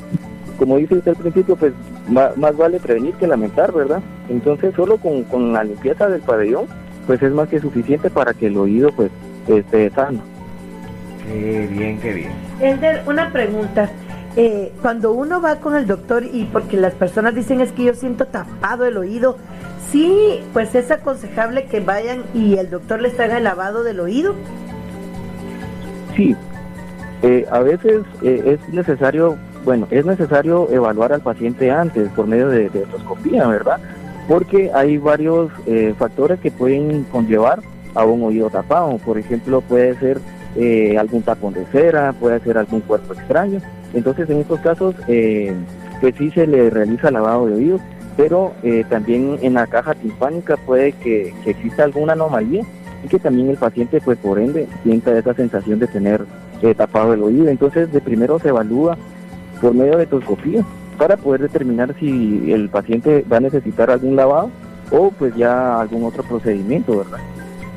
como 0.58 0.78
dice 0.78 0.96
usted 0.96 1.12
al 1.12 1.22
principio, 1.22 1.56
pues 1.56 1.74
más, 2.08 2.56
vale 2.56 2.80
prevenir 2.80 3.14
que 3.14 3.26
lamentar, 3.26 3.72
¿verdad? 3.72 4.00
Entonces, 4.30 4.74
solo 4.74 4.96
con, 4.96 5.24
con 5.24 5.52
la 5.52 5.64
limpieza 5.64 6.08
del 6.08 6.22
pabellón, 6.22 6.66
pues 7.06 7.22
es 7.22 7.32
más 7.32 7.48
que 7.48 7.60
suficiente 7.60 8.08
para 8.10 8.32
que 8.32 8.46
el 8.46 8.56
oído 8.56 8.90
pues 8.92 9.10
esté 9.48 9.90
sano. 9.90 10.31
Qué 11.26 11.68
bien, 11.70 12.00
qué 12.00 12.12
bien. 12.12 12.32
Elder, 12.60 13.02
una 13.06 13.30
pregunta. 13.32 13.90
Eh, 14.34 14.72
cuando 14.80 15.12
uno 15.12 15.42
va 15.42 15.56
con 15.56 15.76
el 15.76 15.86
doctor 15.86 16.24
y 16.24 16.44
porque 16.44 16.78
las 16.78 16.94
personas 16.94 17.34
dicen 17.34 17.60
es 17.60 17.70
que 17.72 17.84
yo 17.84 17.94
siento 17.94 18.26
tapado 18.26 18.86
el 18.86 18.96
oído, 18.96 19.36
sí, 19.90 20.40
pues 20.54 20.74
es 20.74 20.90
aconsejable 20.90 21.66
que 21.66 21.80
vayan 21.80 22.22
y 22.32 22.56
el 22.56 22.70
doctor 22.70 23.00
les 23.00 23.18
haga 23.20 23.36
el 23.36 23.44
lavado 23.44 23.84
del 23.84 24.00
oído. 24.00 24.34
Sí, 26.16 26.34
Sí, 27.22 27.44
a 27.50 27.60
veces 27.60 28.02
es 28.22 28.68
necesario, 28.70 29.36
bueno, 29.64 29.86
es 29.90 30.04
necesario 30.04 30.68
evaluar 30.70 31.12
al 31.12 31.20
paciente 31.20 31.70
antes 31.70 32.08
por 32.10 32.26
medio 32.26 32.48
de, 32.48 32.68
de 32.68 32.82
endoscopía, 32.82 33.46
¿verdad? 33.46 33.78
Porque 34.26 34.70
hay 34.74 34.98
varios 34.98 35.52
factores 35.98 36.40
que 36.40 36.50
pueden 36.50 37.04
conllevar 37.04 37.60
a 37.94 38.04
un 38.04 38.22
oído 38.22 38.50
tapado. 38.50 38.98
Por 38.98 39.18
ejemplo, 39.18 39.60
puede 39.60 39.94
ser 39.98 40.20
eh, 40.56 40.96
algún 40.98 41.22
tapón 41.22 41.54
de 41.54 41.64
cera, 41.66 42.12
puede 42.12 42.40
ser 42.40 42.58
algún 42.58 42.80
cuerpo 42.80 43.14
extraño. 43.14 43.60
Entonces, 43.94 44.28
en 44.30 44.38
estos 44.38 44.60
casos, 44.60 44.94
eh, 45.08 45.54
pues 46.00 46.14
sí 46.18 46.30
se 46.30 46.46
le 46.46 46.70
realiza 46.70 47.10
lavado 47.10 47.46
de 47.46 47.54
oídos, 47.54 47.80
pero 48.16 48.52
eh, 48.62 48.84
también 48.88 49.38
en 49.42 49.54
la 49.54 49.66
caja 49.66 49.94
timpánica 49.94 50.56
puede 50.56 50.92
que, 50.92 51.34
exista 51.46 51.84
alguna 51.84 52.12
anomalía 52.12 52.62
y 53.04 53.08
que 53.08 53.18
también 53.18 53.50
el 53.50 53.56
paciente, 53.56 54.00
pues 54.00 54.18
por 54.18 54.38
ende, 54.38 54.68
sienta 54.82 55.16
esa 55.16 55.34
sensación 55.34 55.78
de 55.78 55.86
tener 55.86 56.24
eh, 56.62 56.74
tapado 56.74 57.14
el 57.14 57.22
oído. 57.22 57.48
Entonces, 57.48 57.92
de 57.92 58.00
primero 58.00 58.38
se 58.38 58.48
evalúa 58.48 58.96
por 59.60 59.74
medio 59.74 59.96
de 59.96 60.04
endoscopía 60.04 60.64
para 60.98 61.16
poder 61.16 61.42
determinar 61.42 61.94
si 61.98 62.52
el 62.52 62.68
paciente 62.68 63.24
va 63.30 63.38
a 63.38 63.40
necesitar 63.40 63.90
algún 63.90 64.16
lavado 64.16 64.50
o 64.90 65.10
pues 65.10 65.34
ya 65.34 65.80
algún 65.80 66.04
otro 66.04 66.22
procedimiento, 66.22 66.98
¿verdad? 66.98 67.18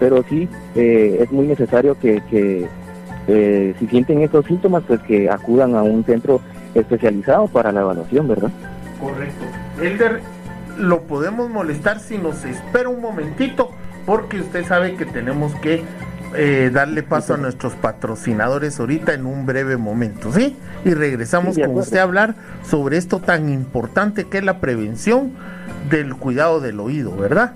Pero 0.05 0.23
sí 0.29 0.47
eh, 0.75 1.17
es 1.19 1.31
muy 1.31 1.47
necesario 1.47 1.97
que, 1.99 2.21
eh, 3.27 3.75
si 3.79 3.87
sienten 3.87 4.21
estos 4.21 4.45
síntomas, 4.45 4.83
pues 4.87 4.99
que 5.01 5.31
acudan 5.31 5.73
a 5.73 5.81
un 5.81 6.05
centro 6.05 6.41
especializado 6.75 7.47
para 7.47 7.71
la 7.71 7.81
evaluación, 7.81 8.27
¿verdad? 8.27 8.51
Correcto. 9.01 9.45
Elder, 9.81 10.21
lo 10.77 11.01
podemos 11.01 11.49
molestar 11.49 11.99
si 11.99 12.19
nos 12.19 12.45
espera 12.45 12.87
un 12.87 13.01
momentito, 13.01 13.71
porque 14.05 14.41
usted 14.41 14.63
sabe 14.67 14.93
que 14.93 15.07
tenemos 15.07 15.55
que 15.55 15.83
eh, 16.35 16.69
darle 16.71 17.01
paso 17.01 17.33
a 17.33 17.37
nuestros 17.37 17.73
patrocinadores 17.73 18.79
ahorita 18.79 19.15
en 19.15 19.25
un 19.25 19.47
breve 19.47 19.75
momento, 19.75 20.31
¿sí? 20.31 20.55
Y 20.83 20.93
regresamos 20.93 21.57
con 21.57 21.75
usted 21.75 21.97
a 21.97 22.03
hablar 22.03 22.35
sobre 22.63 22.97
esto 22.97 23.21
tan 23.21 23.49
importante 23.49 24.25
que 24.25 24.37
es 24.37 24.43
la 24.43 24.59
prevención 24.59 25.31
del 25.89 26.13
cuidado 26.15 26.59
del 26.59 26.79
oído, 26.79 27.15
¿verdad? 27.17 27.53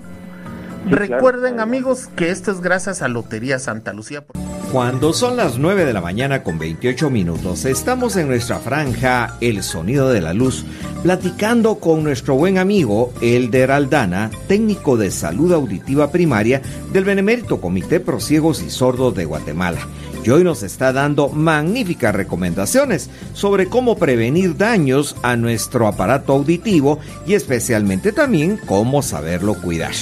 Recuerden 0.86 1.60
amigos 1.60 2.08
que 2.16 2.30
esto 2.30 2.50
es 2.50 2.60
gracias 2.60 3.02
a 3.02 3.08
Lotería 3.08 3.58
Santa 3.58 3.92
Lucía. 3.92 4.24
Cuando 4.72 5.12
son 5.12 5.36
las 5.36 5.58
9 5.58 5.84
de 5.84 5.92
la 5.92 6.00
mañana 6.00 6.42
con 6.42 6.58
28 6.58 7.10
minutos, 7.10 7.64
estamos 7.64 8.16
en 8.16 8.28
nuestra 8.28 8.58
franja 8.60 9.36
El 9.40 9.62
Sonido 9.62 10.10
de 10.10 10.20
la 10.20 10.32
Luz, 10.32 10.64
platicando 11.02 11.80
con 11.80 12.04
nuestro 12.04 12.36
buen 12.36 12.56
amigo 12.56 13.12
Elder 13.20 13.72
Aldana, 13.72 14.30
técnico 14.46 14.96
de 14.96 15.10
salud 15.10 15.52
auditiva 15.52 16.12
primaria 16.12 16.62
del 16.92 17.04
Benemérito 17.04 17.60
Comité 17.60 17.98
Prosiegos 17.98 18.62
y 18.62 18.70
Sordos 18.70 19.14
de 19.16 19.24
Guatemala 19.24 19.80
y 20.24 20.30
hoy 20.30 20.44
nos 20.44 20.62
está 20.62 20.92
dando 20.92 21.28
magníficas 21.28 22.14
recomendaciones 22.14 23.10
sobre 23.32 23.66
cómo 23.66 23.96
prevenir 23.96 24.56
daños 24.56 25.16
a 25.22 25.36
nuestro 25.36 25.86
aparato 25.86 26.32
auditivo 26.32 26.98
y 27.26 27.34
especialmente 27.34 28.12
también 28.12 28.58
cómo 28.66 29.02
saberlo 29.02 29.54
cuidar. 29.54 29.92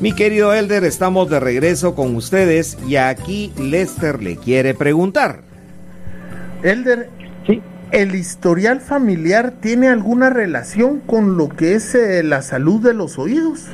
Mi 0.00 0.12
querido 0.12 0.52
Elder, 0.52 0.84
estamos 0.84 1.30
de 1.30 1.40
regreso 1.40 1.94
con 1.94 2.14
ustedes 2.16 2.76
y 2.86 2.96
aquí 2.96 3.52
Lester 3.58 4.22
le 4.22 4.36
quiere 4.36 4.74
preguntar. 4.74 5.40
Elder, 6.62 7.08
¿el 7.90 8.14
historial 8.14 8.80
familiar 8.80 9.54
tiene 9.60 9.88
alguna 9.88 10.30
relación 10.30 11.00
con 11.00 11.36
lo 11.36 11.48
que 11.48 11.74
es 11.74 11.94
eh, 11.94 12.22
la 12.22 12.42
salud 12.42 12.80
de 12.80 12.94
los 12.94 13.18
oídos? 13.18 13.66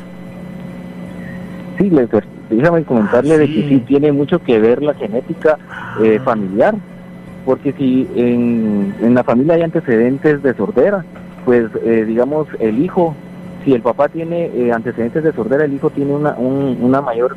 Sí, 1.78 1.90
Lester 1.90 2.37
déjame 2.56 2.84
comentarle 2.84 3.38
de 3.38 3.46
que 3.46 3.68
sí 3.68 3.78
tiene 3.86 4.12
mucho 4.12 4.38
que 4.40 4.58
ver 4.58 4.82
la 4.82 4.94
genética 4.94 5.58
eh, 6.02 6.18
familiar, 6.24 6.74
porque 7.44 7.72
si 7.72 8.08
en, 8.14 8.94
en, 9.00 9.14
la 9.14 9.24
familia 9.24 9.54
hay 9.54 9.62
antecedentes 9.62 10.42
de 10.42 10.54
sordera, 10.54 11.04
pues 11.44 11.70
eh, 11.82 12.04
digamos 12.06 12.46
el 12.60 12.82
hijo, 12.82 13.14
si 13.64 13.72
el 13.72 13.82
papá 13.82 14.08
tiene 14.08 14.46
eh, 14.54 14.72
antecedentes 14.72 15.24
de 15.24 15.32
sordera, 15.32 15.64
el 15.64 15.74
hijo 15.74 15.90
tiene 15.90 16.12
una, 16.12 16.34
una 16.34 17.00
mayor 17.00 17.36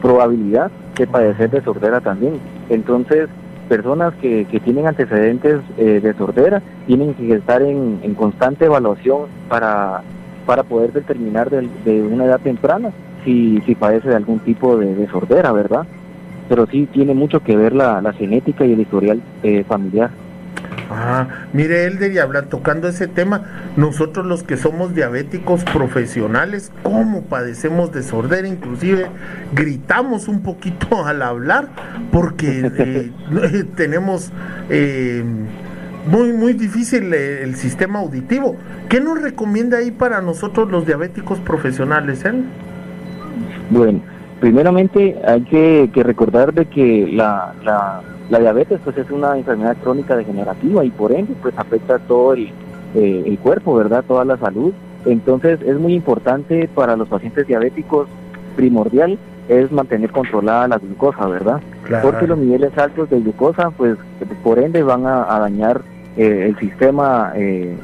probabilidad 0.00 0.70
de 0.96 1.06
padecer 1.06 1.50
de 1.50 1.62
sordera 1.62 2.00
también. 2.00 2.34
Entonces, 2.68 3.28
personas 3.68 4.12
que, 4.20 4.44
que 4.46 4.60
tienen 4.60 4.86
antecedentes 4.86 5.60
de 5.76 6.14
sordera 6.18 6.62
tienen 6.86 7.14
que 7.14 7.34
estar 7.34 7.62
en, 7.62 8.00
en 8.02 8.14
constante 8.14 8.66
evaluación 8.66 9.22
para, 9.48 10.02
para 10.46 10.62
poder 10.62 10.92
determinar 10.92 11.48
de, 11.48 11.68
de 11.84 12.02
una 12.02 12.26
edad 12.26 12.40
temprana 12.40 12.92
si, 13.24 13.60
si 13.66 13.74
padece 13.74 14.08
de 14.08 14.16
algún 14.16 14.40
tipo 14.40 14.76
de, 14.76 15.06
sordera, 15.08 15.52
¿verdad? 15.52 15.86
Pero 16.48 16.66
sí 16.66 16.88
tiene 16.92 17.14
mucho 17.14 17.40
que 17.40 17.56
ver 17.56 17.72
la, 17.72 18.00
la 18.00 18.12
genética 18.12 18.64
y 18.64 18.72
el 18.72 18.80
historial 18.80 19.22
eh, 19.42 19.64
familiar. 19.64 20.10
Ah, 20.90 21.46
mire 21.52 21.86
Elder 21.86 22.12
y 22.12 22.18
habla 22.18 22.42
tocando 22.42 22.88
ese 22.88 23.06
tema, 23.06 23.44
nosotros 23.76 24.26
los 24.26 24.42
que 24.42 24.56
somos 24.56 24.94
diabéticos 24.94 25.64
profesionales, 25.64 26.70
¿cómo 26.82 27.22
padecemos 27.22 27.92
de 27.92 28.02
sordera? 28.02 28.46
Inclusive 28.46 29.06
gritamos 29.54 30.28
un 30.28 30.42
poquito 30.42 31.06
al 31.06 31.22
hablar 31.22 31.68
porque 32.10 32.70
eh, 32.78 33.64
tenemos 33.74 34.32
eh, 34.68 35.24
muy, 36.10 36.32
muy 36.32 36.52
difícil 36.52 37.14
el 37.14 37.54
sistema 37.56 38.00
auditivo. 38.00 38.56
¿Qué 38.88 39.00
nos 39.00 39.22
recomienda 39.22 39.78
ahí 39.78 39.90
para 39.90 40.20
nosotros 40.20 40.70
los 40.70 40.84
diabéticos 40.84 41.38
profesionales, 41.40 42.24
él? 42.24 42.44
Bueno, 43.72 44.00
primeramente 44.38 45.16
hay 45.26 45.40
que, 45.42 45.88
recordar 45.94 46.52
de 46.52 46.66
que 46.66 47.08
la, 47.10 47.54
la, 47.64 48.38
diabetes 48.38 48.80
pues 48.84 48.98
es 48.98 49.10
una 49.10 49.38
enfermedad 49.38 49.78
crónica 49.82 50.14
degenerativa 50.14 50.84
y 50.84 50.90
por 50.90 51.10
ende 51.10 51.34
pues 51.40 51.54
afecta 51.56 51.98
todo 52.00 52.34
el, 52.34 52.50
eh, 52.94 53.24
el 53.26 53.38
cuerpo, 53.38 53.74
¿verdad? 53.74 54.04
Toda 54.06 54.26
la 54.26 54.36
salud. 54.36 54.74
Entonces 55.06 55.58
es 55.62 55.78
muy 55.78 55.94
importante 55.94 56.68
para 56.74 56.96
los 56.96 57.08
pacientes 57.08 57.46
diabéticos, 57.46 58.08
primordial 58.56 59.18
es 59.48 59.72
mantener 59.72 60.12
controlada 60.12 60.68
la 60.68 60.78
glucosa, 60.78 61.26
¿verdad? 61.26 61.60
Porque 62.02 62.26
los 62.26 62.38
niveles 62.38 62.76
altos 62.76 63.08
de 63.08 63.20
glucosa 63.20 63.70
pues 63.70 63.96
por 64.44 64.58
ende 64.58 64.82
van 64.82 65.06
a, 65.06 65.38
dañar 65.38 65.80
eh, 66.18 66.46
el 66.48 66.58
sistema 66.58 67.32
eh, 67.34 67.74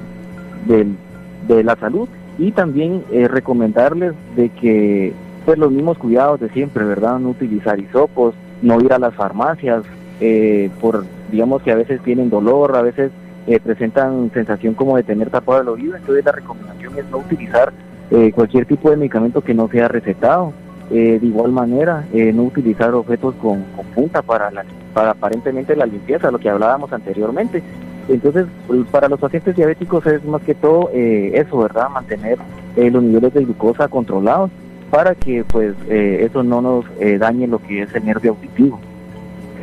de 0.66 1.64
la 1.64 1.76
salud 1.76 2.08
y 2.38 2.52
también 2.52 3.02
recomendarles 3.10 4.12
de 4.36 4.50
que 4.50 5.14
pues 5.48 5.58
los 5.58 5.72
mismos 5.72 5.96
cuidados 5.96 6.40
de 6.40 6.50
siempre, 6.50 6.84
¿verdad? 6.84 7.18
No 7.18 7.30
utilizar 7.30 7.80
hisopos, 7.80 8.34
no 8.60 8.78
ir 8.82 8.92
a 8.92 8.98
las 8.98 9.14
farmacias, 9.14 9.82
eh, 10.20 10.68
por, 10.78 11.06
digamos 11.32 11.62
que 11.62 11.72
a 11.72 11.74
veces 11.74 12.02
tienen 12.02 12.28
dolor, 12.28 12.76
a 12.76 12.82
veces 12.82 13.10
eh, 13.46 13.58
presentan 13.58 14.30
sensación 14.34 14.74
como 14.74 14.98
de 14.98 15.04
tener 15.04 15.30
tapado 15.30 15.62
el 15.62 15.68
oído, 15.68 15.96
entonces 15.96 16.22
la 16.22 16.32
recomendación 16.32 16.98
es 16.98 17.08
no 17.10 17.16
utilizar 17.16 17.72
eh, 18.10 18.30
cualquier 18.30 18.66
tipo 18.66 18.90
de 18.90 18.98
medicamento 18.98 19.40
que 19.40 19.54
no 19.54 19.68
sea 19.68 19.88
recetado. 19.88 20.52
de 20.90 21.18
igual 21.22 21.52
manera, 21.52 22.04
no 22.34 22.42
utilizar 22.42 22.92
objetos 22.92 23.34
con, 23.36 23.64
punta 23.94 24.20
para, 24.20 24.50
la, 24.50 24.66
para 24.92 25.12
aparentemente 25.12 25.74
la 25.74 25.86
limpieza, 25.86 26.30
lo 26.30 26.38
que 26.38 26.50
hablábamos 26.50 26.92
anteriormente. 26.92 27.62
Entonces, 28.06 28.44
pues, 28.66 28.80
para 28.90 29.08
los 29.08 29.18
pacientes 29.18 29.56
diabéticos 29.56 30.04
es 30.06 30.22
más 30.26 30.42
que 30.42 30.54
todo 30.54 30.90
eso, 30.92 31.56
¿verdad? 31.56 31.88
Mantener 31.88 32.36
los 32.76 33.02
niveles 33.02 33.32
de 33.32 33.44
glucosa 33.44 33.88
controlados 33.88 34.50
para 34.90 35.14
que 35.14 35.44
pues 35.44 35.74
eh, 35.88 36.26
eso 36.28 36.42
no 36.42 36.60
nos 36.60 36.84
eh, 37.00 37.18
dañe 37.18 37.46
lo 37.46 37.58
que 37.58 37.82
es 37.82 37.94
el 37.94 38.04
nervio 38.04 38.32
auditivo. 38.32 38.80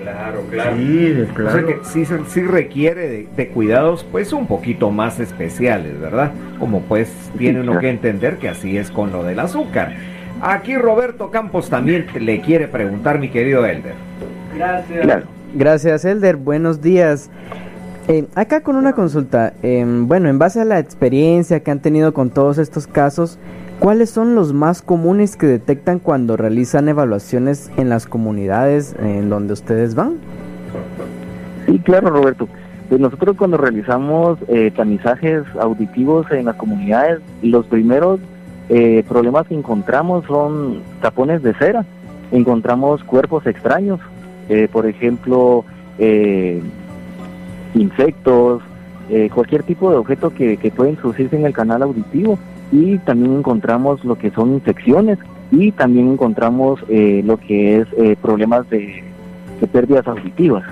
Claro, 0.01 0.43
claro. 0.51 0.77
Sí, 0.77 1.25
claro. 1.33 1.67
que 1.67 1.79
sí, 1.83 2.05
sí 2.27 2.41
requiere 2.41 3.27
de, 3.35 3.47
cuidados 3.47 4.05
pues 4.11 4.33
un 4.33 4.45
poquito 4.45 4.91
más 4.91 5.19
especiales, 5.19 5.99
¿verdad? 5.99 6.31
Como 6.59 6.81
pues 6.81 7.11
tiene 7.37 7.61
uno 7.61 7.79
que 7.79 7.89
entender 7.89 8.37
que 8.37 8.49
así 8.49 8.77
es 8.77 8.91
con 8.91 9.11
lo 9.11 9.23
del 9.23 9.39
azúcar. 9.39 9.93
Aquí 10.41 10.75
Roberto 10.75 11.31
Campos 11.31 11.69
también 11.69 12.05
le 12.19 12.41
quiere 12.41 12.67
preguntar, 12.67 13.19
mi 13.19 13.29
querido 13.29 13.65
Elder. 13.65 13.93
Gracias. 14.55 15.23
Gracias, 15.55 16.05
Elder. 16.05 16.35
Buenos 16.35 16.81
días. 16.81 17.29
Eh, 18.07 18.25
acá 18.35 18.61
con 18.61 18.75
una 18.75 18.93
consulta. 18.93 19.53
Em, 19.63 20.07
bueno, 20.07 20.29
en 20.29 20.37
base 20.37 20.61
a 20.61 20.65
la 20.65 20.79
experiencia 20.79 21.61
que 21.61 21.71
han 21.71 21.79
tenido 21.79 22.13
con 22.13 22.29
todos 22.29 22.57
estos 22.57 22.85
casos, 22.85 23.39
¿Cuáles 23.79 24.09
son 24.09 24.35
los 24.35 24.53
más 24.53 24.81
comunes 24.81 25.35
que 25.35 25.45
detectan 25.45 25.99
cuando 25.99 26.37
realizan 26.37 26.87
evaluaciones 26.87 27.69
en 27.77 27.89
las 27.89 28.07
comunidades 28.07 28.95
en 28.99 29.29
donde 29.29 29.53
ustedes 29.53 29.95
van? 29.95 30.15
Sí, 31.65 31.79
claro, 31.79 32.09
Roberto. 32.09 32.47
Pues 32.87 33.01
nosotros 33.01 33.35
cuando 33.37 33.57
realizamos 33.57 34.39
eh, 34.47 34.71
tamizajes 34.75 35.43
auditivos 35.59 36.25
en 36.31 36.45
las 36.45 36.55
comunidades, 36.55 37.19
los 37.41 37.65
primeros 37.65 38.19
eh, 38.69 39.03
problemas 39.07 39.47
que 39.47 39.55
encontramos 39.55 40.25
son 40.25 40.81
tapones 41.01 41.43
de 41.43 41.53
cera, 41.55 41.85
encontramos 42.31 43.03
cuerpos 43.03 43.45
extraños, 43.45 43.99
eh, 44.49 44.67
por 44.71 44.85
ejemplo, 44.87 45.65
insectos, 47.73 48.61
cualquier 49.33 49.63
tipo 49.63 49.91
de 49.91 49.97
objeto 49.97 50.33
que, 50.33 50.57
que 50.57 50.71
puede 50.71 50.89
introducirse 50.91 51.37
en 51.37 51.45
el 51.45 51.53
canal 51.53 51.83
auditivo 51.83 52.37
y 52.71 52.97
también 52.99 53.37
encontramos 53.37 54.03
lo 54.03 54.17
que 54.17 54.31
son 54.31 54.53
infecciones 54.53 55.17
y 55.51 55.71
también 55.71 56.11
encontramos 56.11 56.79
eh, 56.89 57.21
lo 57.25 57.37
que 57.37 57.77
es 57.77 57.87
eh, 57.97 58.15
problemas 58.21 58.69
de, 58.69 59.03
pérdidas 59.71 60.07
auditivas. 60.07 60.63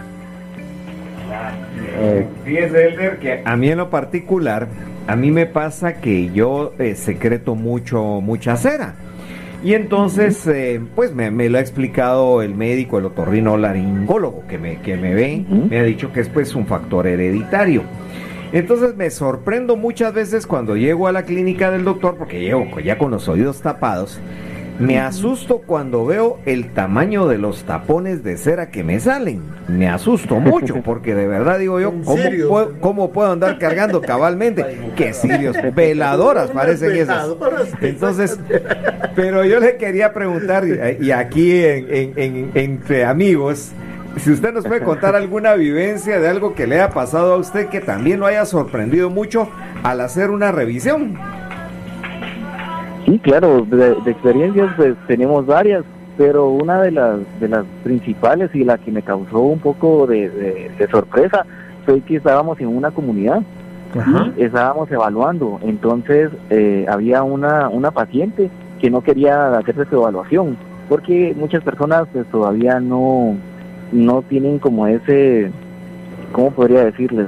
Eh, 2.00 2.28
fíjese, 2.44 2.88
Elder, 2.88 3.20
que 3.20 3.42
a 3.46 3.56
mí 3.56 3.70
en 3.70 3.78
lo 3.78 3.90
particular, 3.90 4.68
a 5.08 5.16
mí 5.16 5.32
me 5.32 5.46
pasa 5.46 6.00
que 6.00 6.32
yo 6.32 6.74
eh, 6.80 6.96
secreto 6.96 7.56
mucho, 7.56 8.22
mucha 8.22 8.56
cera. 8.56 8.96
Y 9.64 9.76
entonces, 9.76 10.46
eh, 10.48 10.82
pues 10.94 11.14
me, 11.14 11.32
lo 11.50 11.58
ha 11.58 11.62
explicado 11.62 12.42
el 12.42 12.54
médico, 12.54 13.00
el 13.00 13.06
otorrino 13.06 13.56
laringólogo 13.56 14.44
que 14.48 14.58
me, 14.58 14.82
que 14.82 14.98
me 14.98 15.14
ve, 15.14 15.46
me 15.48 15.80
ha 15.80 15.84
dicho 15.84 16.12
que 16.12 16.20
es 16.20 16.28
pues 16.28 16.54
un 16.54 16.66
factor 16.66 17.08
hereditario. 17.08 17.84
Entonces 18.54 18.96
me 18.96 19.10
sorprendo 19.10 19.76
muchas 19.76 20.14
veces 20.14 20.46
cuando 20.46 20.78
llego 20.78 21.08
a 21.08 21.12
la 21.12 21.24
clínica 21.24 21.72
del 21.72 21.84
doctor, 21.84 22.16
porque 22.18 22.40
llego 22.40 22.80
ya 22.80 23.00
con 23.00 23.10
los 23.10 23.28
oídos 23.28 23.62
tapados, 23.62 24.20
me 24.80 25.00
asusto 25.00 25.60
cuando 25.60 26.06
veo 26.06 26.40
el 26.46 26.72
tamaño 26.72 27.28
de 27.28 27.40
los 27.40 27.64
tapones 27.64 28.24
de 28.24 28.38
cera 28.38 28.70
que 28.70 28.84
me 28.84 29.00
salen. 29.00 29.42
Me 29.68 29.88
asusto 29.90 30.40
mucho 30.40 30.82
porque 30.86 31.16
de 31.16 31.28
verdad 31.28 31.58
digo 31.58 31.80
yo, 31.80 31.94
¿cómo 32.80 33.12
puedo, 33.12 33.32
andar 33.32 33.58
cargando 33.58 34.02
cabalmente? 34.02 34.92
Que 34.96 35.14
sirios, 35.14 35.56
veladoras 35.76 36.52
parecen 36.54 36.92
esas. 36.92 37.30
Entonces, 37.82 38.40
pero 39.16 39.44
yo 39.46 39.60
le 39.60 39.78
quería 39.78 40.14
preguntar, 40.14 40.64
y 41.00 41.10
aquí 41.12 41.64
entre 41.64 43.06
amigos, 43.06 43.72
si 44.18 44.32
usted 44.32 44.54
nos 44.54 44.66
puede 44.66 44.84
contar 44.84 45.16
alguna 45.16 45.54
vivencia 45.56 46.20
de 46.20 46.30
algo 46.30 46.54
que 46.54 46.68
le 46.68 46.76
haya 46.76 46.90
pasado 46.90 47.34
a 47.34 47.38
usted 47.38 47.70
que 47.70 47.82
también 47.82 48.20
lo 48.20 48.26
haya 48.26 48.46
sorprendido 48.46 49.10
mucho 49.10 49.50
al 49.84 50.02
hacer 50.02 50.30
una 50.30 50.52
revisión. 50.52 51.16
Sí, 53.06 53.20
claro, 53.20 53.66
de, 53.66 53.92
experiencias 54.06 54.70
pues 54.78 54.96
tenemos 55.08 55.46
varias, 55.46 55.84
pero 56.18 56.50
una 56.50 56.82
de 56.82 56.92
las 56.92 57.20
de 57.40 57.50
las 57.50 57.66
principales 57.84 58.54
y 58.54 58.64
la 58.64 58.78
que 58.78 58.92
me 58.92 59.02
causó 59.02 59.40
un 59.40 59.60
poco 59.60 60.08
de, 60.08 60.72
sorpresa 60.92 61.46
fue 61.86 62.02
que 62.02 62.18
estábamos 62.18 62.60
en 62.60 62.68
una 62.68 62.92
comunidad. 62.92 63.42
Y 64.36 64.44
estábamos 64.44 64.90
evaluando, 64.90 65.60
entonces 65.62 66.32
eh, 66.50 66.84
había 66.90 67.22
una 67.22 67.70
una 67.70 67.92
paciente 67.92 68.50
que 68.82 68.90
no 68.90 69.02
quería 69.02 69.56
hacerse 69.56 69.86
su 69.86 69.98
evaluación 69.98 70.58
porque 70.90 71.34
muchas 71.38 71.64
personas 71.64 72.08
pues 72.12 72.26
todavía 72.28 72.80
no 72.80 73.36
no 73.94 74.24
tienen 74.24 74.60
como 74.60 74.88
ese, 74.88 75.52
¿cómo 76.32 76.52
podría 76.52 76.86
decirles? 76.86 77.28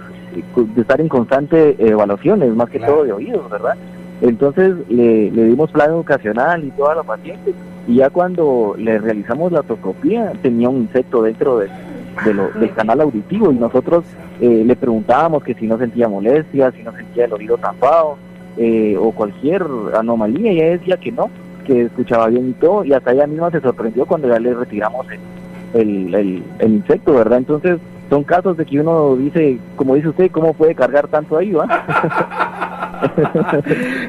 De 0.56 0.82
estar 0.82 1.00
en 1.00 1.08
constante 1.08 1.76
evaluaciones, 1.80 2.54
más 2.54 2.70
que 2.70 2.80
todo 2.80 3.06
de 3.06 3.14
oídos, 3.14 3.50
¿verdad? 3.50 3.76
Entonces 4.22 4.76
le, 4.90 5.30
dimos 5.30 5.72
plan 5.72 5.92
educacional 5.92 6.64
y 6.64 6.72
toda 6.72 6.96
la 6.96 7.04
paciente 7.04 7.54
y 7.88 7.96
ya 7.96 8.10
cuando 8.10 8.76
le 8.78 8.98
realizamos 8.98 9.52
la 9.52 9.60
otoscopía 9.60 10.32
tenía 10.42 10.70
un 10.70 10.82
insecto 10.82 11.22
dentro 11.22 11.60
de, 11.60 11.70
del 12.60 12.74
canal 12.74 13.02
auditivo 13.02 13.52
y 13.52 13.56
nosotros 13.56 14.06
eh, 14.42 14.64
le 14.66 14.76
preguntábamos 14.76 15.44
que 15.44 15.54
si 15.54 15.68
no 15.68 15.78
sentía 15.78 16.08
molestia, 16.08 16.72
si 16.72 16.82
no 16.82 16.92
sentía 16.94 17.26
el 17.26 17.34
oído 17.34 17.58
tapado 17.58 18.18
eh, 18.58 18.98
o 18.98 19.12
cualquier 19.12 19.66
anomalía 19.94 20.52
y 20.52 20.58
ella 20.58 20.70
decía 20.72 20.98
que 20.98 21.12
no, 21.12 21.30
que 21.66 21.84
escuchaba 21.84 22.28
bien 22.28 22.50
y 22.50 22.54
todo 22.54 22.86
y 22.86 22.94
hasta 22.94 23.12
ella 23.12 23.28
misma 23.28 23.52
se 23.52 23.62
sorprendió 23.62 24.06
cuando 24.06 24.30
ya 24.30 24.40
le 24.40 24.54
retiramos 24.54 25.06
el, 25.12 25.20
el, 25.76 26.16
el, 26.16 26.44
insecto, 26.72 27.14
¿verdad? 27.14 27.40
Entonces, 27.40 27.80
son 28.10 28.24
casos 28.24 28.58
de 28.58 28.66
que 28.66 28.80
uno 28.80 29.16
dice, 29.16 29.60
como 29.76 29.96
dice 29.96 30.10
usted, 30.10 30.32
¿cómo 30.32 30.54
puede 30.54 30.76
cargar 30.76 31.08
tanto 31.08 31.38
ahí, 31.38 31.52
va? 31.52 32.72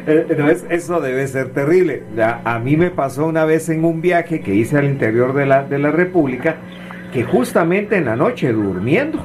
Eh, 0.07 0.57
eso 0.71 1.01
debe 1.01 1.27
ser 1.27 1.51
terrible. 1.51 2.05
a 2.45 2.59
mí 2.61 2.77
me 2.77 2.91
pasó 2.91 3.27
una 3.27 3.45
vez 3.45 3.69
en 3.69 3.85
un 3.85 4.01
viaje 4.01 4.41
que 4.41 4.55
hice 4.55 4.79
al 4.79 4.85
interior 4.85 5.35
de 5.35 5.45
la, 5.45 5.65
de 5.65 5.79
la 5.79 5.91
República, 5.91 6.57
que 7.13 7.25
justamente 7.25 7.97
en 7.97 8.05
la 8.07 8.15
noche 8.15 8.53
durmiendo, 8.53 9.19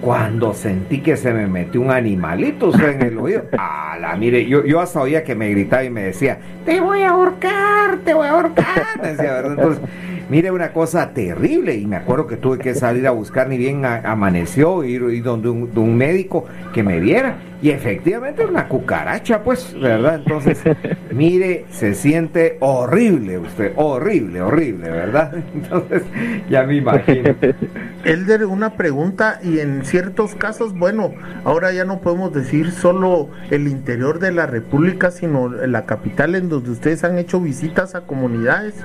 cuando 0.00 0.52
sentí 0.54 1.00
que 1.00 1.16
se 1.16 1.32
me 1.32 1.46
metió 1.46 1.80
un 1.80 1.90
animalito 1.90 2.72
en 2.74 3.02
el 3.02 3.18
oído, 3.18 3.44
la 3.52 4.16
mire, 4.18 4.46
yo, 4.46 4.64
yo 4.64 4.80
hasta 4.80 5.00
oía 5.00 5.24
que 5.24 5.34
me 5.34 5.48
gritaba 5.50 5.84
y 5.84 5.90
me 5.90 6.02
decía, 6.02 6.38
te 6.64 6.80
voy 6.80 7.02
a 7.02 7.10
ahorcar, 7.10 7.98
te 8.04 8.14
voy 8.14 8.26
a 8.26 8.30
ahorcar, 8.30 9.00
decía, 9.02 9.32
¿verdad? 9.32 9.52
Entonces, 9.52 9.82
Mire, 10.32 10.50
una 10.50 10.72
cosa 10.72 11.12
terrible, 11.12 11.74
y 11.74 11.86
me 11.86 11.96
acuerdo 11.96 12.26
que 12.26 12.38
tuve 12.38 12.56
que 12.56 12.74
salir 12.74 13.06
a 13.06 13.10
buscar, 13.10 13.48
ni 13.50 13.58
bien 13.58 13.84
amaneció, 13.84 14.82
ir, 14.82 15.02
ir 15.10 15.22
donde 15.22 15.50
un, 15.50 15.96
médico 15.98 16.46
que 16.72 16.82
me 16.82 17.00
viera, 17.00 17.36
y 17.60 17.68
efectivamente 17.68 18.42
una 18.42 18.66
cucaracha, 18.66 19.44
pues, 19.44 19.78
¿verdad? 19.78 20.22
Entonces, 20.24 20.62
mire, 21.12 21.66
se 21.68 21.94
siente 21.94 22.56
horrible 22.60 23.40
usted, 23.40 23.74
horrible, 23.76 24.40
horrible, 24.40 24.88
¿verdad? 24.88 25.34
Entonces, 25.54 26.02
ya 26.48 26.62
me 26.62 26.76
imagino. 26.76 27.36
Elder, 28.02 28.46
una 28.46 28.72
pregunta, 28.78 29.38
y 29.42 29.58
en 29.58 29.84
ciertos 29.84 30.34
casos, 30.34 30.72
bueno, 30.72 31.12
ahora 31.44 31.72
ya 31.72 31.84
no 31.84 32.00
podemos 32.00 32.32
decir 32.32 32.70
solo 32.70 33.28
el 33.50 33.68
interior 33.68 34.18
de 34.18 34.32
la 34.32 34.46
República, 34.46 35.10
sino 35.10 35.50
la 35.50 35.84
capital 35.84 36.36
en 36.36 36.48
donde 36.48 36.70
ustedes 36.70 37.04
han 37.04 37.18
hecho 37.18 37.38
visitas 37.38 37.94
a 37.94 38.06
comunidades 38.06 38.76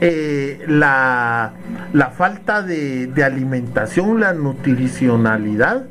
eh, 0.00 0.60
la, 0.66 1.52
la, 1.92 2.06
falta 2.10 2.62
de, 2.62 3.12
alimentación, 3.22 4.20
la 4.20 4.32
nutricionalidad, 4.32 5.84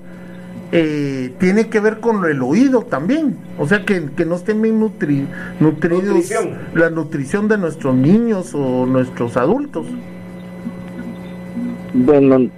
eh, 0.72 1.32
tiene 1.40 1.68
que 1.68 1.80
ver 1.80 2.00
con 2.00 2.26
el 2.26 2.42
oído 2.42 2.82
también. 2.82 3.38
O 3.58 3.68
sea, 3.68 3.86
que, 3.86 4.02
no 4.26 4.36
estén 4.36 4.62
bien 4.62 4.80
nutri, 4.80 5.28
nutridos 5.60 6.32
la 6.74 6.90
nutrición 6.90 7.48
de 7.48 7.58
nuestros 7.58 7.96
niños 7.96 8.54
o 8.56 8.86
nuestros 8.86 9.38
adultos. 9.38 9.86
Bueno, 11.94 12.50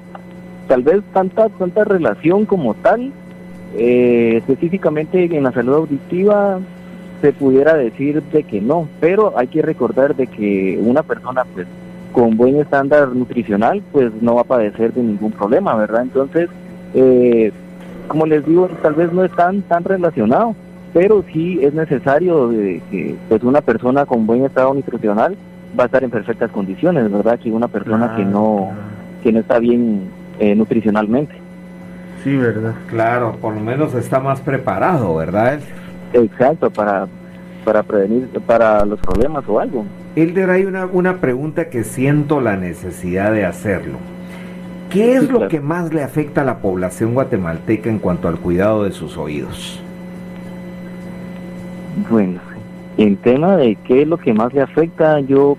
tal 0.68 0.84
vez 0.84 1.02
tanta, 1.14 1.50
tanta 1.50 1.84
relación 1.84 2.46
como 2.46 2.76
tal, 2.76 3.12
eh, 3.76 4.38
específicamente 4.38 5.24
en 5.36 5.44
la 5.44 5.52
salud 5.52 5.76
auditiva, 5.76 6.60
se 7.22 7.34
pudiera 7.34 7.76
decir 7.76 8.22
de 8.24 8.44
que 8.44 8.60
no, 8.62 8.88
pero 9.00 9.38
hay 9.38 9.48
que 9.48 9.62
recordar 9.62 10.16
de 10.16 10.28
que 10.28 10.80
una 10.82 11.04
persona 11.04 11.44
pues 11.54 11.68
con 12.12 12.36
buen 12.36 12.58
estándar 12.58 13.10
nutricional 13.10 13.82
pues 13.92 14.12
no 14.22 14.36
va 14.36 14.42
a 14.42 14.46
padecer 14.46 14.94
de 14.94 15.04
ningún 15.04 15.32
problema, 15.32 15.76
¿verdad? 15.76 16.02
Entonces, 16.02 16.50
eh, 16.94 17.52
como 18.08 18.26
les 18.26 18.46
digo, 18.46 18.68
tal 18.82 18.96
vez 18.96 19.14
no 19.14 19.24
es 19.24 19.32
tan, 19.34 19.62
tan 19.62 19.84
relacionado, 19.84 20.56
pero 20.94 21.24
sí 21.32 21.60
es 21.62 21.74
necesario 21.74 22.50
de 22.50 22.82
que 22.92 23.16
pues 23.30 23.44
una 23.44 23.62
persona 23.62 24.06
con 24.06 24.26
buen 24.26 24.44
estado 24.46 24.74
nutricional 24.74 25.38
va 25.80 25.84
a 25.84 25.86
estar 25.86 26.04
en 26.04 26.10
perfectas 26.10 26.52
condiciones, 26.52 27.10
¿verdad? 27.10 27.40
Que 27.40 27.52
una 27.52 27.68
persona 27.68 28.16
que 28.16 28.26
no 28.26 28.72
que 29.24 29.32
no 29.32 29.40
está 29.40 29.60
bien 29.60 30.10
eh, 30.40 30.56
nutricionalmente. 30.56 31.36
Sí, 32.24 32.36
¿verdad? 32.36 32.74
Claro, 32.88 33.38
por 33.40 33.54
lo 33.54 33.62
menos 33.62 33.94
está 33.94 34.20
más 34.20 34.42
preparado, 34.42 35.16
¿verdad? 35.16 35.60
Exacto, 36.14 36.70
para, 36.70 37.08
para 37.64 37.84
prevenir, 37.84 38.28
para 38.46 38.86
los 38.86 39.00
problemas 39.00 39.44
o 39.48 39.60
algo. 39.60 39.86
Elder, 40.16 40.50
hay 40.50 40.66
una, 40.66 40.86
una 40.86 41.18
pregunta 41.18 41.70
que 41.70 41.84
siento 41.84 42.42
la 42.42 42.58
necesidad 42.58 43.32
de 43.32 43.46
hacerlo. 43.46 43.98
¿Qué 44.90 45.16
es 45.16 45.30
lo 45.30 45.48
que 45.48 45.62
más 45.62 45.94
le 45.94 46.04
afecta 46.04 46.42
a 46.42 46.44
la 46.44 46.58
población 46.58 47.14
guatemalteca 47.14 47.90
en 47.90 48.00
cuanto 48.00 48.28
al 48.28 48.38
cuidado 48.38 48.84
de 48.84 48.92
sus 48.92 49.18
oídos? 49.18 49.82
Bueno, 52.10 52.42
en 52.98 53.16
tema 53.16 53.56
de 53.56 53.78
qué 53.88 54.02
es 54.02 54.08
lo 54.08 54.18
que 54.18 54.34
más 54.34 54.54
le 54.54 54.62
afecta, 54.62 55.22
yo 55.22 55.58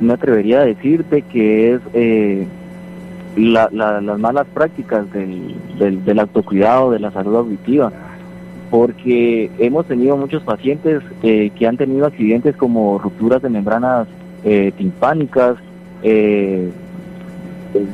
me 0.00 0.14
atrevería 0.14 0.60
a 0.60 0.64
decirte 0.64 1.22
que 1.22 1.74
es 1.74 1.80
eh, 1.92 2.48
las 3.36 3.70
malas 4.18 4.46
prácticas 4.52 5.10
del, 5.12 5.54
del, 5.78 6.04
del 6.04 6.18
autocuidado, 6.18 6.90
de 6.90 6.98
la 6.98 7.12
salud 7.12 7.36
auditiva 7.36 7.92
porque 8.74 9.52
hemos 9.60 9.86
tenido 9.86 10.16
muchos 10.16 10.42
pacientes 10.42 11.00
eh, 11.22 11.52
que 11.56 11.68
han 11.68 11.76
tenido 11.76 12.06
accidentes 12.06 12.56
como 12.56 12.98
rupturas 12.98 13.40
de 13.40 13.48
membranas 13.48 14.08
eh, 14.42 14.72
timpánicas, 14.76 15.58
eh, 16.02 16.72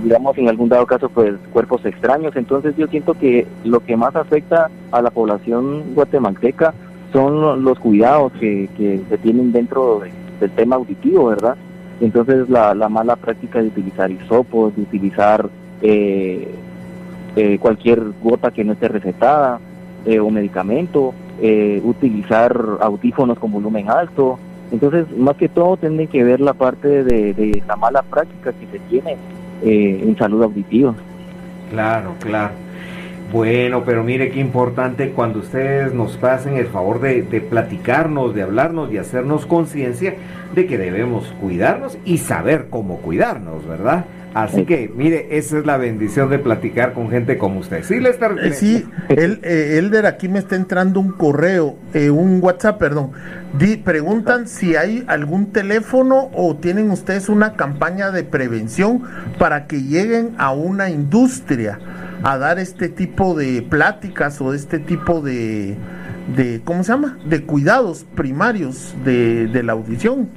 digamos 0.03 0.39
en 0.39 0.49
algún 0.49 0.71
dado 0.71 0.87
caso 0.87 1.11
pues 1.11 1.35
cuerpos 1.53 1.85
extraños, 1.85 2.35
entonces 2.35 2.75
yo 2.79 2.87
siento 2.87 3.13
que 3.13 3.47
lo 3.63 3.81
que 3.81 3.95
más 3.95 4.17
afecta 4.17 4.71
a 4.91 5.03
la 5.03 5.11
población 5.11 5.95
guatemalteca 5.95 6.73
son 7.13 7.63
los 7.63 7.79
cuidados 7.79 8.33
que, 8.41 8.67
se 9.07 9.19
tienen 9.19 9.53
dentro 9.53 10.01
del 10.41 10.51
tema 10.53 10.77
auditivo, 10.77 11.27
¿verdad? 11.27 11.57
Entonces 12.01 12.49
la, 12.49 12.75
la 12.75 12.89
mala 12.89 13.17
práctica 13.17 13.61
de 13.61 13.69
utilizar 13.69 14.11
hisopos, 14.11 14.75
de 14.75 14.81
utilizar 14.81 15.47
cualquier 17.61 18.01
gota 18.23 18.51
que 18.51 18.65
no 18.65 18.73
esté 18.73 18.89
recetada, 18.89 19.61
eh, 20.05 20.19
o 20.19 20.31
medicamento, 20.31 21.15
eh, 21.41 21.81
utilizar 21.85 22.57
audífonos 22.81 23.39
con 23.39 23.53
volumen 23.53 23.91
alto. 23.91 24.39
Entonces, 24.73 25.07
más 25.17 25.37
que 25.37 25.49
todo, 25.49 25.77
tiene 25.77 26.07
que 26.07 26.23
ver 26.23 26.41
la 26.41 26.55
parte 26.55 27.05
de, 27.05 27.63
la 27.67 27.77
mala 27.77 28.03
práctica 28.03 28.53
que 28.53 28.67
se 28.67 28.79
tiene 28.89 29.17
eh, 29.63 30.01
en 30.03 30.17
salud 30.17 30.43
auditiva. 30.43 30.95
Claro, 31.71 32.15
claro. 32.21 32.53
Bueno, 33.33 33.85
pero 33.85 34.03
mire 34.03 34.31
qué 34.31 34.41
importante 34.41 35.11
cuando 35.11 35.39
ustedes 35.39 35.95
nos 35.95 36.17
pasen 36.17 36.57
el 36.57 36.67
favor 36.67 37.01
de, 37.01 37.23
de 37.23 37.41
platicarnos, 37.41 38.35
de 38.35 38.43
hablarnos 38.43 38.93
y 38.93 38.99
hacernos 38.99 39.47
conciencia 39.47 40.15
de 40.55 40.67
que 40.67 40.79
debemos 40.79 41.33
cuidarnos 41.41 41.97
y 42.05 42.19
saber 42.19 42.67
cómo 42.71 42.97
cuidarnos, 42.97 43.67
¿verdad? 43.69 44.05
Así 44.35 44.65
que, 44.65 44.91
mire, 44.95 45.37
esa 45.37 45.59
es 45.59 45.67
la 45.67 45.77
bendición 45.77 46.31
de 46.31 46.39
platicar 46.39 46.93
con 46.93 47.11
gente 47.11 47.37
como 47.37 47.61
usted. 47.61 47.83
Sí, 47.83 47.99
Lester. 47.99 48.37
Eh, 48.43 48.53
sí, 48.53 48.87
el, 49.09 49.41
eh, 49.43 49.79
Elder, 49.79 50.07
aquí 50.07 50.29
me 50.29 50.39
está 50.39 50.55
entrando 50.55 51.01
un 51.01 51.11
correo, 51.11 51.77
eh, 51.95 52.11
un 52.11 52.41
WhatsApp, 52.41 52.79
perdón. 52.79 53.11
Di, 53.59 53.77
preguntan 53.77 54.47
si 54.47 54.77
hay 54.77 55.05
algún 55.09 55.47
teléfono 55.47 56.31
o 56.33 56.55
tienen 56.55 56.91
ustedes 56.91 57.29
una 57.29 57.55
campaña 57.55 58.13
de 58.13 58.23
prevención 58.23 59.03
para 59.39 59.67
que 59.67 59.83
lleguen 59.83 60.35
a 60.39 60.53
una 60.53 60.91
industria 60.91 61.81
a 62.23 62.39
dar 62.39 62.61
este 62.61 62.89
tipo 62.89 63.35
de 63.35 63.63
pláticas 63.63 64.41
o 64.41 64.55
este 64.55 64.79
tipo 64.79 65.21
de, 65.21 65.77
de 66.37 66.61
¿cómo 66.65 66.85
se 66.85 66.93
llama? 66.93 67.19
De 67.29 67.43
cuidados 67.43 68.07
primarios 68.15 68.95
de, 69.05 69.49
de 69.49 69.63
la 69.65 69.73
audición. 69.73 70.29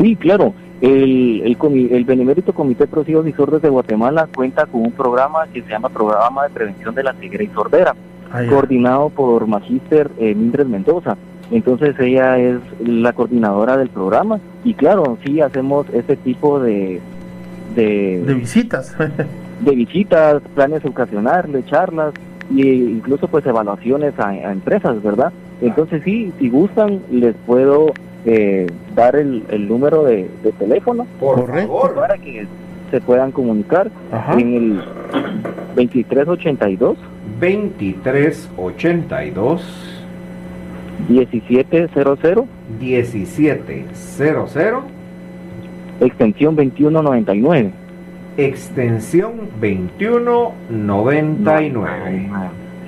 Sí, 0.00 0.16
claro. 0.16 0.54
El, 0.80 1.42
el, 1.44 1.92
el 1.92 2.04
Benemérito 2.04 2.54
Comité 2.54 2.84
de 2.84 2.90
Procesivos 2.90 3.26
y 3.26 3.32
Sordos 3.32 3.60
de 3.60 3.68
Guatemala 3.68 4.28
cuenta 4.34 4.64
con 4.66 4.82
un 4.82 4.92
programa 4.92 5.46
que 5.52 5.62
se 5.62 5.68
llama 5.68 5.90
Programa 5.90 6.44
de 6.44 6.50
Prevención 6.50 6.94
de 6.94 7.02
la 7.02 7.12
Ceguera 7.14 7.44
y 7.44 7.48
Sordera, 7.48 7.94
coordinado 8.48 9.10
por 9.10 9.46
Magíster 9.46 10.10
eh, 10.18 10.34
Mindres 10.34 10.66
Mendoza. 10.66 11.16
Entonces 11.50 11.98
ella 11.98 12.38
es 12.38 12.60
la 12.80 13.12
coordinadora 13.12 13.76
del 13.76 13.88
programa 13.88 14.40
y 14.64 14.74
claro, 14.74 15.18
sí 15.24 15.40
hacemos 15.40 15.86
este 15.92 16.16
tipo 16.16 16.60
de... 16.60 17.00
De, 17.74 18.34
visitas. 18.34 18.96
de 19.60 19.70
visitas, 19.72 20.42
planes 20.54 20.84
ocasionales, 20.84 21.66
charlas 21.66 22.14
e 22.56 22.66
incluso 22.66 23.28
pues 23.28 23.44
evaluaciones 23.46 24.18
a 24.18 24.34
empresas, 24.50 25.02
¿verdad? 25.02 25.32
Entonces 25.60 26.02
sí, 26.04 26.32
si 26.38 26.48
gustan, 26.48 27.00
les 27.10 27.34
puedo 27.46 27.92
eh, 28.24 28.66
dar 28.94 29.16
el, 29.16 29.42
el 29.50 29.68
número 29.68 30.04
de, 30.04 30.28
teléfono 30.58 31.06
Por 31.18 31.46
favor. 31.46 31.94
para 31.94 32.16
que 32.18 32.46
se 32.90 33.00
puedan 33.00 33.32
comunicar 33.32 33.90
en 34.36 34.54
el 34.54 34.76
2382 35.76 36.98
2382 37.40 39.96
1700 41.08 42.44
1700 42.78 44.84
extensión 46.00 46.56
2199 46.56 47.70
extensión 48.36 49.48
2199 49.60 52.30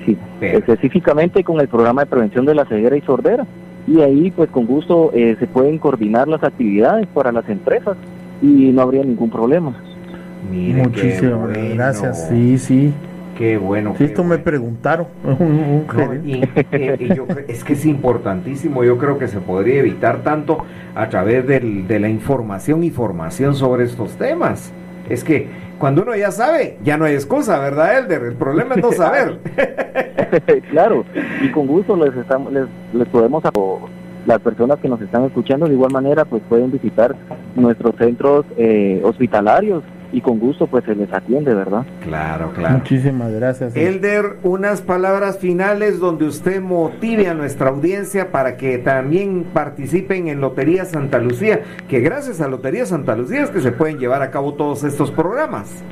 sí, 0.05 0.15
específicamente 0.41 1.43
con 1.43 1.59
el 1.59 1.67
programa 1.67 2.03
de 2.03 2.05
prevención 2.07 2.45
de 2.45 2.55
la 2.55 2.63
ceguera 2.65 2.95
y 2.97 3.01
sordera 3.01 3.45
y 3.87 4.01
ahí 4.01 4.31
pues 4.31 4.49
con 4.49 4.65
gusto 4.65 5.11
eh, 5.13 5.35
se 5.39 5.47
pueden 5.47 5.77
coordinar 5.77 6.27
las 6.27 6.43
actividades 6.43 7.07
para 7.07 7.31
las 7.31 7.47
empresas 7.49 7.97
y 8.41 8.71
no 8.71 8.81
habría 8.81 9.03
ningún 9.03 9.29
problema. 9.29 9.75
Muchísimas 10.51 11.57
gracias, 11.73 12.27
sí, 12.29 12.57
sí. 12.57 12.93
Qué 13.37 13.57
bueno. 13.57 13.95
Sí, 13.97 14.03
esto 14.03 14.23
me 14.23 14.37
preguntaron. 14.37 15.07
es 17.47 17.63
que 17.63 17.73
es 17.73 17.85
importantísimo. 17.85 18.83
Yo 18.83 18.99
creo 18.99 19.17
que 19.17 19.27
se 19.27 19.39
podría 19.39 19.79
evitar 19.79 20.21
tanto 20.21 20.59
a 20.93 21.09
través 21.09 21.47
del, 21.47 21.87
de 21.87 21.99
la 21.99 22.09
información 22.09 22.83
y 22.83 22.91
formación 22.91 23.55
sobre 23.55 23.85
estos 23.85 24.11
temas. 24.17 24.71
Es 25.13 25.23
que 25.23 25.47
cuando 25.79 26.01
uno 26.03 26.15
ya 26.15 26.31
sabe, 26.31 26.77
ya 26.83 26.97
no 26.97 27.05
hay 27.05 27.13
excusa, 27.13 27.59
¿verdad, 27.59 27.99
Elder? 27.99 28.23
El 28.23 28.35
problema 28.35 28.75
es 28.75 28.81
no 28.81 28.91
saber. 28.91 29.39
claro, 30.71 31.05
y 31.41 31.51
con 31.51 31.67
gusto 31.67 31.95
les, 31.95 32.15
estamos, 32.15 32.51
les, 32.51 32.65
les 32.93 33.07
podemos 33.07 33.43
las 34.25 34.39
personas 34.39 34.79
que 34.79 34.87
nos 34.87 35.01
están 35.01 35.25
escuchando 35.25 35.67
de 35.67 35.73
igual 35.73 35.91
manera 35.91 36.25
pues 36.25 36.41
pueden 36.47 36.71
visitar 36.71 37.15
nuestros 37.55 37.95
centros 37.97 38.45
eh, 38.57 39.01
hospitalarios 39.03 39.83
y 40.13 40.21
con 40.21 40.39
gusto 40.39 40.67
pues 40.67 40.85
se 40.85 40.95
les 40.95 41.11
atiende, 41.11 41.53
¿verdad? 41.53 41.85
Claro, 42.03 42.51
claro. 42.53 42.77
Muchísimas 42.77 43.31
gracias. 43.33 43.75
Elder, 43.75 44.37
unas 44.43 44.81
palabras 44.81 45.39
finales 45.39 45.99
donde 45.99 46.25
usted 46.25 46.61
motive 46.61 47.27
a 47.27 47.33
nuestra 47.33 47.69
audiencia 47.69 48.31
para 48.31 48.55
que 48.55 48.77
también 48.77 49.43
participen 49.53 50.27
en 50.27 50.39
Lotería 50.39 50.85
Santa 50.85 51.17
Lucía, 51.17 51.61
que 51.89 51.99
gracias 51.99 52.39
a 52.41 52.47
Lotería 52.47 52.85
Santa 52.85 53.15
Lucía 53.15 53.41
es 53.41 53.49
que 53.49 53.59
se 53.59 53.71
pueden 53.71 53.97
llevar 53.97 54.21
a 54.21 54.29
cabo 54.29 54.53
todos 54.53 54.83
estos 54.83 55.11
programas. 55.11 55.83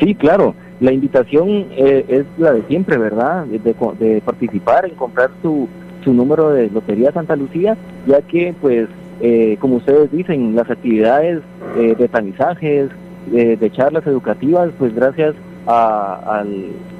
Sí, 0.00 0.14
claro. 0.14 0.54
La 0.80 0.90
invitación 0.90 1.66
eh, 1.76 2.04
es 2.08 2.24
la 2.38 2.52
de 2.52 2.62
siempre, 2.62 2.96
¿verdad? 2.96 3.44
De, 3.44 4.22
participar 4.24 4.86
en 4.86 4.96
comprar 4.96 5.30
su, 5.42 5.68
su 6.02 6.12
número 6.12 6.50
de 6.50 6.70
Lotería 6.70 7.12
Santa 7.12 7.36
Lucía, 7.36 7.76
ya 8.06 8.20
que 8.22 8.52
pues 8.60 8.88
eh, 9.22 9.56
como 9.60 9.76
ustedes 9.76 10.10
dicen, 10.12 10.54
las 10.54 10.68
actividades 10.70 11.40
eh, 11.76 11.94
de 11.96 12.08
tamizajes, 12.08 12.90
de 13.30 13.70
charlas 13.70 14.04
educativas, 14.04 14.70
pues 14.80 14.92
gracias 14.96 15.36
a, 15.66 16.44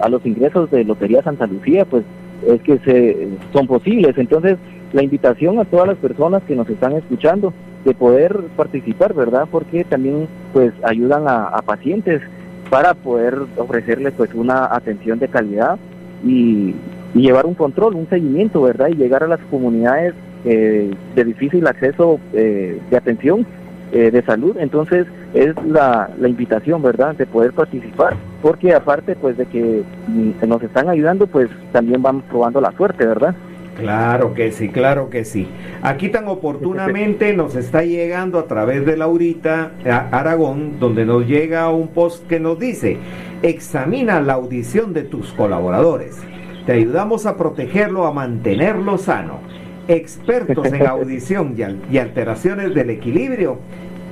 los 0.08 0.24
ingresos 0.24 0.70
de 0.70 0.84
Lotería 0.84 1.20
Santa 1.22 1.48
Lucía, 1.48 1.84
pues 1.84 2.04
es 2.46 2.60
que 2.62 2.78
se, 2.78 3.28
son 3.52 3.66
posibles. 3.66 4.16
Entonces, 4.16 4.56
la 4.92 5.02
invitación 5.02 5.58
a 5.58 5.64
todas 5.64 5.88
las 5.88 5.98
personas 5.98 6.42
que 6.44 6.54
nos 6.54 6.68
están 6.68 6.92
escuchando 6.92 7.52
de 7.84 7.94
poder 7.94 8.36
participar, 8.56 9.14
¿verdad? 9.14 9.48
Porque 9.50 9.84
también 9.84 10.28
pues 10.52 10.72
ayudan 10.84 11.24
a, 11.26 11.60
pacientes 11.62 12.22
para 12.70 12.94
poder 12.94 13.36
ofrecerles 13.56 14.14
pues 14.16 14.32
una 14.34 14.66
atención 14.74 15.18
de 15.18 15.28
calidad 15.28 15.78
y, 16.24 16.74
llevar 17.14 17.44
un 17.44 17.54
control, 17.54 17.94
un 17.96 18.08
seguimiento, 18.08 18.62
¿verdad? 18.62 18.88
Y 18.88 18.94
llegar 18.94 19.22
a 19.22 19.26
las 19.26 19.40
comunidades 19.50 20.14
eh, 20.44 20.90
de 21.14 21.24
difícil 21.24 21.66
acceso 21.66 22.18
eh, 22.32 22.80
de 22.90 22.96
atención 22.96 23.46
eh, 23.92 24.10
de 24.10 24.22
salud. 24.22 24.56
Entonces 24.58 25.06
es 25.34 25.54
la, 25.64 26.10
la, 26.18 26.28
invitación, 26.28 26.82
¿verdad?, 26.82 27.14
de 27.14 27.26
poder 27.26 27.52
participar, 27.52 28.16
porque 28.40 28.74
aparte 28.74 29.14
pues 29.14 29.36
de 29.36 29.46
que 29.46 29.82
mm, 30.08 30.48
nos 30.48 30.62
están 30.62 30.88
ayudando, 30.88 31.26
pues 31.26 31.48
también 31.72 32.02
vamos 32.02 32.24
probando 32.24 32.60
la 32.60 32.72
suerte, 32.72 33.06
¿verdad? 33.06 33.34
Claro 33.76 34.34
que 34.34 34.50
sí, 34.50 34.68
claro 34.68 35.10
que 35.10 35.24
sí. 35.24 35.46
Aquí 35.82 36.08
tan 36.08 36.26
oportunamente 36.28 37.32
nos 37.36 37.54
está 37.54 37.84
llegando 37.84 38.38
a 38.38 38.46
través 38.46 38.84
de 38.84 38.96
Laurita 38.96 39.72
Aragón, 39.84 40.78
donde 40.78 41.04
nos 41.04 41.26
llega 41.26 41.70
un 41.70 41.88
post 41.88 42.26
que 42.26 42.40
nos 42.40 42.58
dice, 42.58 42.98
examina 43.42 44.20
la 44.20 44.34
audición 44.34 44.92
de 44.92 45.02
tus 45.02 45.32
colaboradores. 45.32 46.18
Te 46.66 46.72
ayudamos 46.72 47.26
a 47.26 47.36
protegerlo, 47.36 48.06
a 48.06 48.12
mantenerlo 48.12 48.98
sano 48.98 49.52
expertos 49.88 50.66
en 50.66 50.86
audición 50.86 51.56
y, 51.90 51.98
alteraciones 51.98 52.74
del 52.74 52.90
equilibrio. 52.90 53.58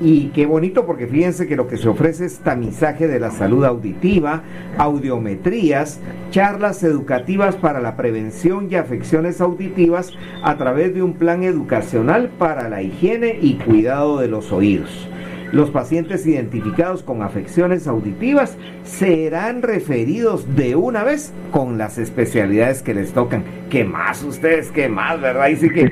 Y 0.03 0.29
qué 0.29 0.47
bonito 0.47 0.87
porque 0.87 1.07
fíjense 1.07 1.47
que 1.47 1.57
lo 1.57 1.69
que 1.69 1.77
se 1.77 1.87
ofrece 1.87 2.25
es 2.25 2.39
tamizaje 2.39 3.07
de 3.07 3.21
la 3.21 3.31
salud 3.31 3.67
auditiva, 3.67 4.43
audiometrías, 4.79 6.01
charlas 6.31 6.83
educativas 6.83 7.55
para 7.57 7.81
la 7.81 7.97
prevención 7.97 8.69
y 8.71 8.77
afecciones 8.77 9.43
auditivas 9.43 10.13
a 10.43 10.57
través 10.57 10.95
de 10.95 11.03
un 11.03 11.13
plan 11.13 11.43
educacional 11.43 12.31
para 12.39 12.71
la 12.71 12.83
higiene 12.83 13.39
y 13.43 13.57
cuidado 13.57 14.19
de 14.19 14.29
los 14.29 14.53
oídos. 14.53 15.07
Los 15.53 15.71
pacientes 15.71 16.27
identificados 16.27 17.03
con 17.03 17.23
afecciones 17.23 17.87
auditivas 17.89 18.57
serán 18.85 19.63
referidos 19.63 20.55
de 20.55 20.77
una 20.77 21.03
vez 21.03 21.33
con 21.51 21.77
las 21.77 21.99
especialidades 21.99 22.83
que 22.83 22.95
les 22.95 23.13
tocan. 23.13 23.43
¿Qué 23.69 23.83
más 23.85 24.23
ustedes? 24.23 24.71
¿Qué 24.71 24.89
más? 24.89 25.21
¿Verdad? 25.21 25.49
Y 25.49 25.57
sí 25.57 25.69
que 25.71 25.91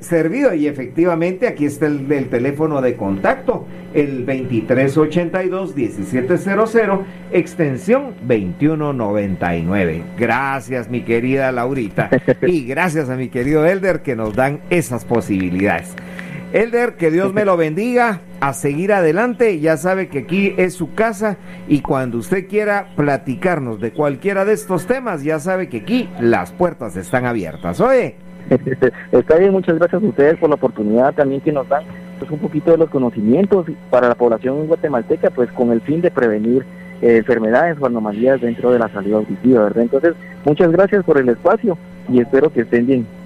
servido. 0.00 0.54
Y 0.54 0.66
efectivamente 0.66 1.46
aquí 1.46 1.66
está 1.66 1.84
el, 1.86 2.08
teléfono 2.30 2.80
de 2.80 2.96
contacto, 2.96 3.66
el 3.92 4.24
2382-1700, 4.26 7.04
extensión 7.32 8.14
2199. 8.22 10.04
Gracias 10.18 10.88
mi 10.88 11.02
querida 11.02 11.52
Laurita 11.52 12.08
y 12.42 12.64
gracias 12.64 13.10
a 13.10 13.16
mi 13.16 13.28
querido 13.28 13.66
Elder 13.66 14.00
que 14.00 14.16
nos 14.16 14.34
dan 14.34 14.60
esas 14.70 15.04
posibilidades. 15.04 15.94
Elder, 16.52 16.96
que 16.96 17.12
Dios 17.12 17.32
me 17.32 17.44
lo 17.44 17.56
bendiga, 17.56 18.22
a 18.40 18.52
seguir 18.54 18.92
adelante, 18.92 19.60
ya 19.60 19.76
sabe 19.76 20.08
que 20.08 20.20
aquí 20.20 20.54
es 20.56 20.74
su 20.74 20.94
casa 20.94 21.36
y 21.68 21.80
cuando 21.80 22.18
usted 22.18 22.48
quiera 22.48 22.88
platicarnos 22.96 23.80
de 23.80 23.92
cualquiera 23.92 24.44
de 24.44 24.54
estos 24.54 24.86
temas, 24.86 25.22
ya 25.22 25.38
sabe 25.38 25.68
que 25.68 25.78
aquí 25.78 26.08
las 26.20 26.50
puertas 26.50 26.96
están 26.96 27.24
abiertas. 27.24 27.80
Oye. 27.80 28.16
Está 29.12 29.36
bien, 29.36 29.52
muchas 29.52 29.78
gracias 29.78 30.02
a 30.02 30.06
ustedes 30.06 30.38
por 30.38 30.48
la 30.48 30.56
oportunidad 30.56 31.14
también 31.14 31.40
que 31.40 31.52
nos 31.52 31.68
dan 31.68 31.84
pues, 32.18 32.28
un 32.32 32.40
poquito 32.40 32.72
de 32.72 32.78
los 32.78 32.90
conocimientos 32.90 33.66
para 33.88 34.08
la 34.08 34.16
población 34.16 34.66
guatemalteca, 34.66 35.30
pues 35.30 35.52
con 35.52 35.70
el 35.70 35.80
fin 35.82 36.00
de 36.00 36.10
prevenir 36.10 36.64
eh, 37.00 37.18
enfermedades 37.18 37.76
o 37.80 37.86
anomalías 37.86 38.40
dentro 38.40 38.72
de 38.72 38.80
la 38.80 38.88
salud 38.88 39.14
auditiva, 39.14 39.62
¿verdad? 39.64 39.84
Entonces, 39.84 40.14
muchas 40.44 40.72
gracias 40.72 41.04
por 41.04 41.16
el 41.18 41.28
espacio 41.28 41.78
y 42.08 42.20
espero 42.20 42.52
que 42.52 42.62
estén 42.62 42.86
bien. 42.86 43.19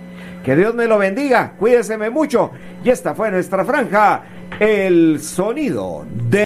Que 0.44 0.54
Dios 0.54 0.74
me 0.74 0.86
lo 0.86 0.98
bendiga, 0.98 1.54
cuídeseme 1.58 2.10
mucho. 2.10 2.50
Y 2.84 2.90
esta 2.90 3.14
fue 3.14 3.30
nuestra 3.30 3.64
franja, 3.64 4.24
el 4.60 5.18
sonido 5.20 6.04
de... 6.28 6.42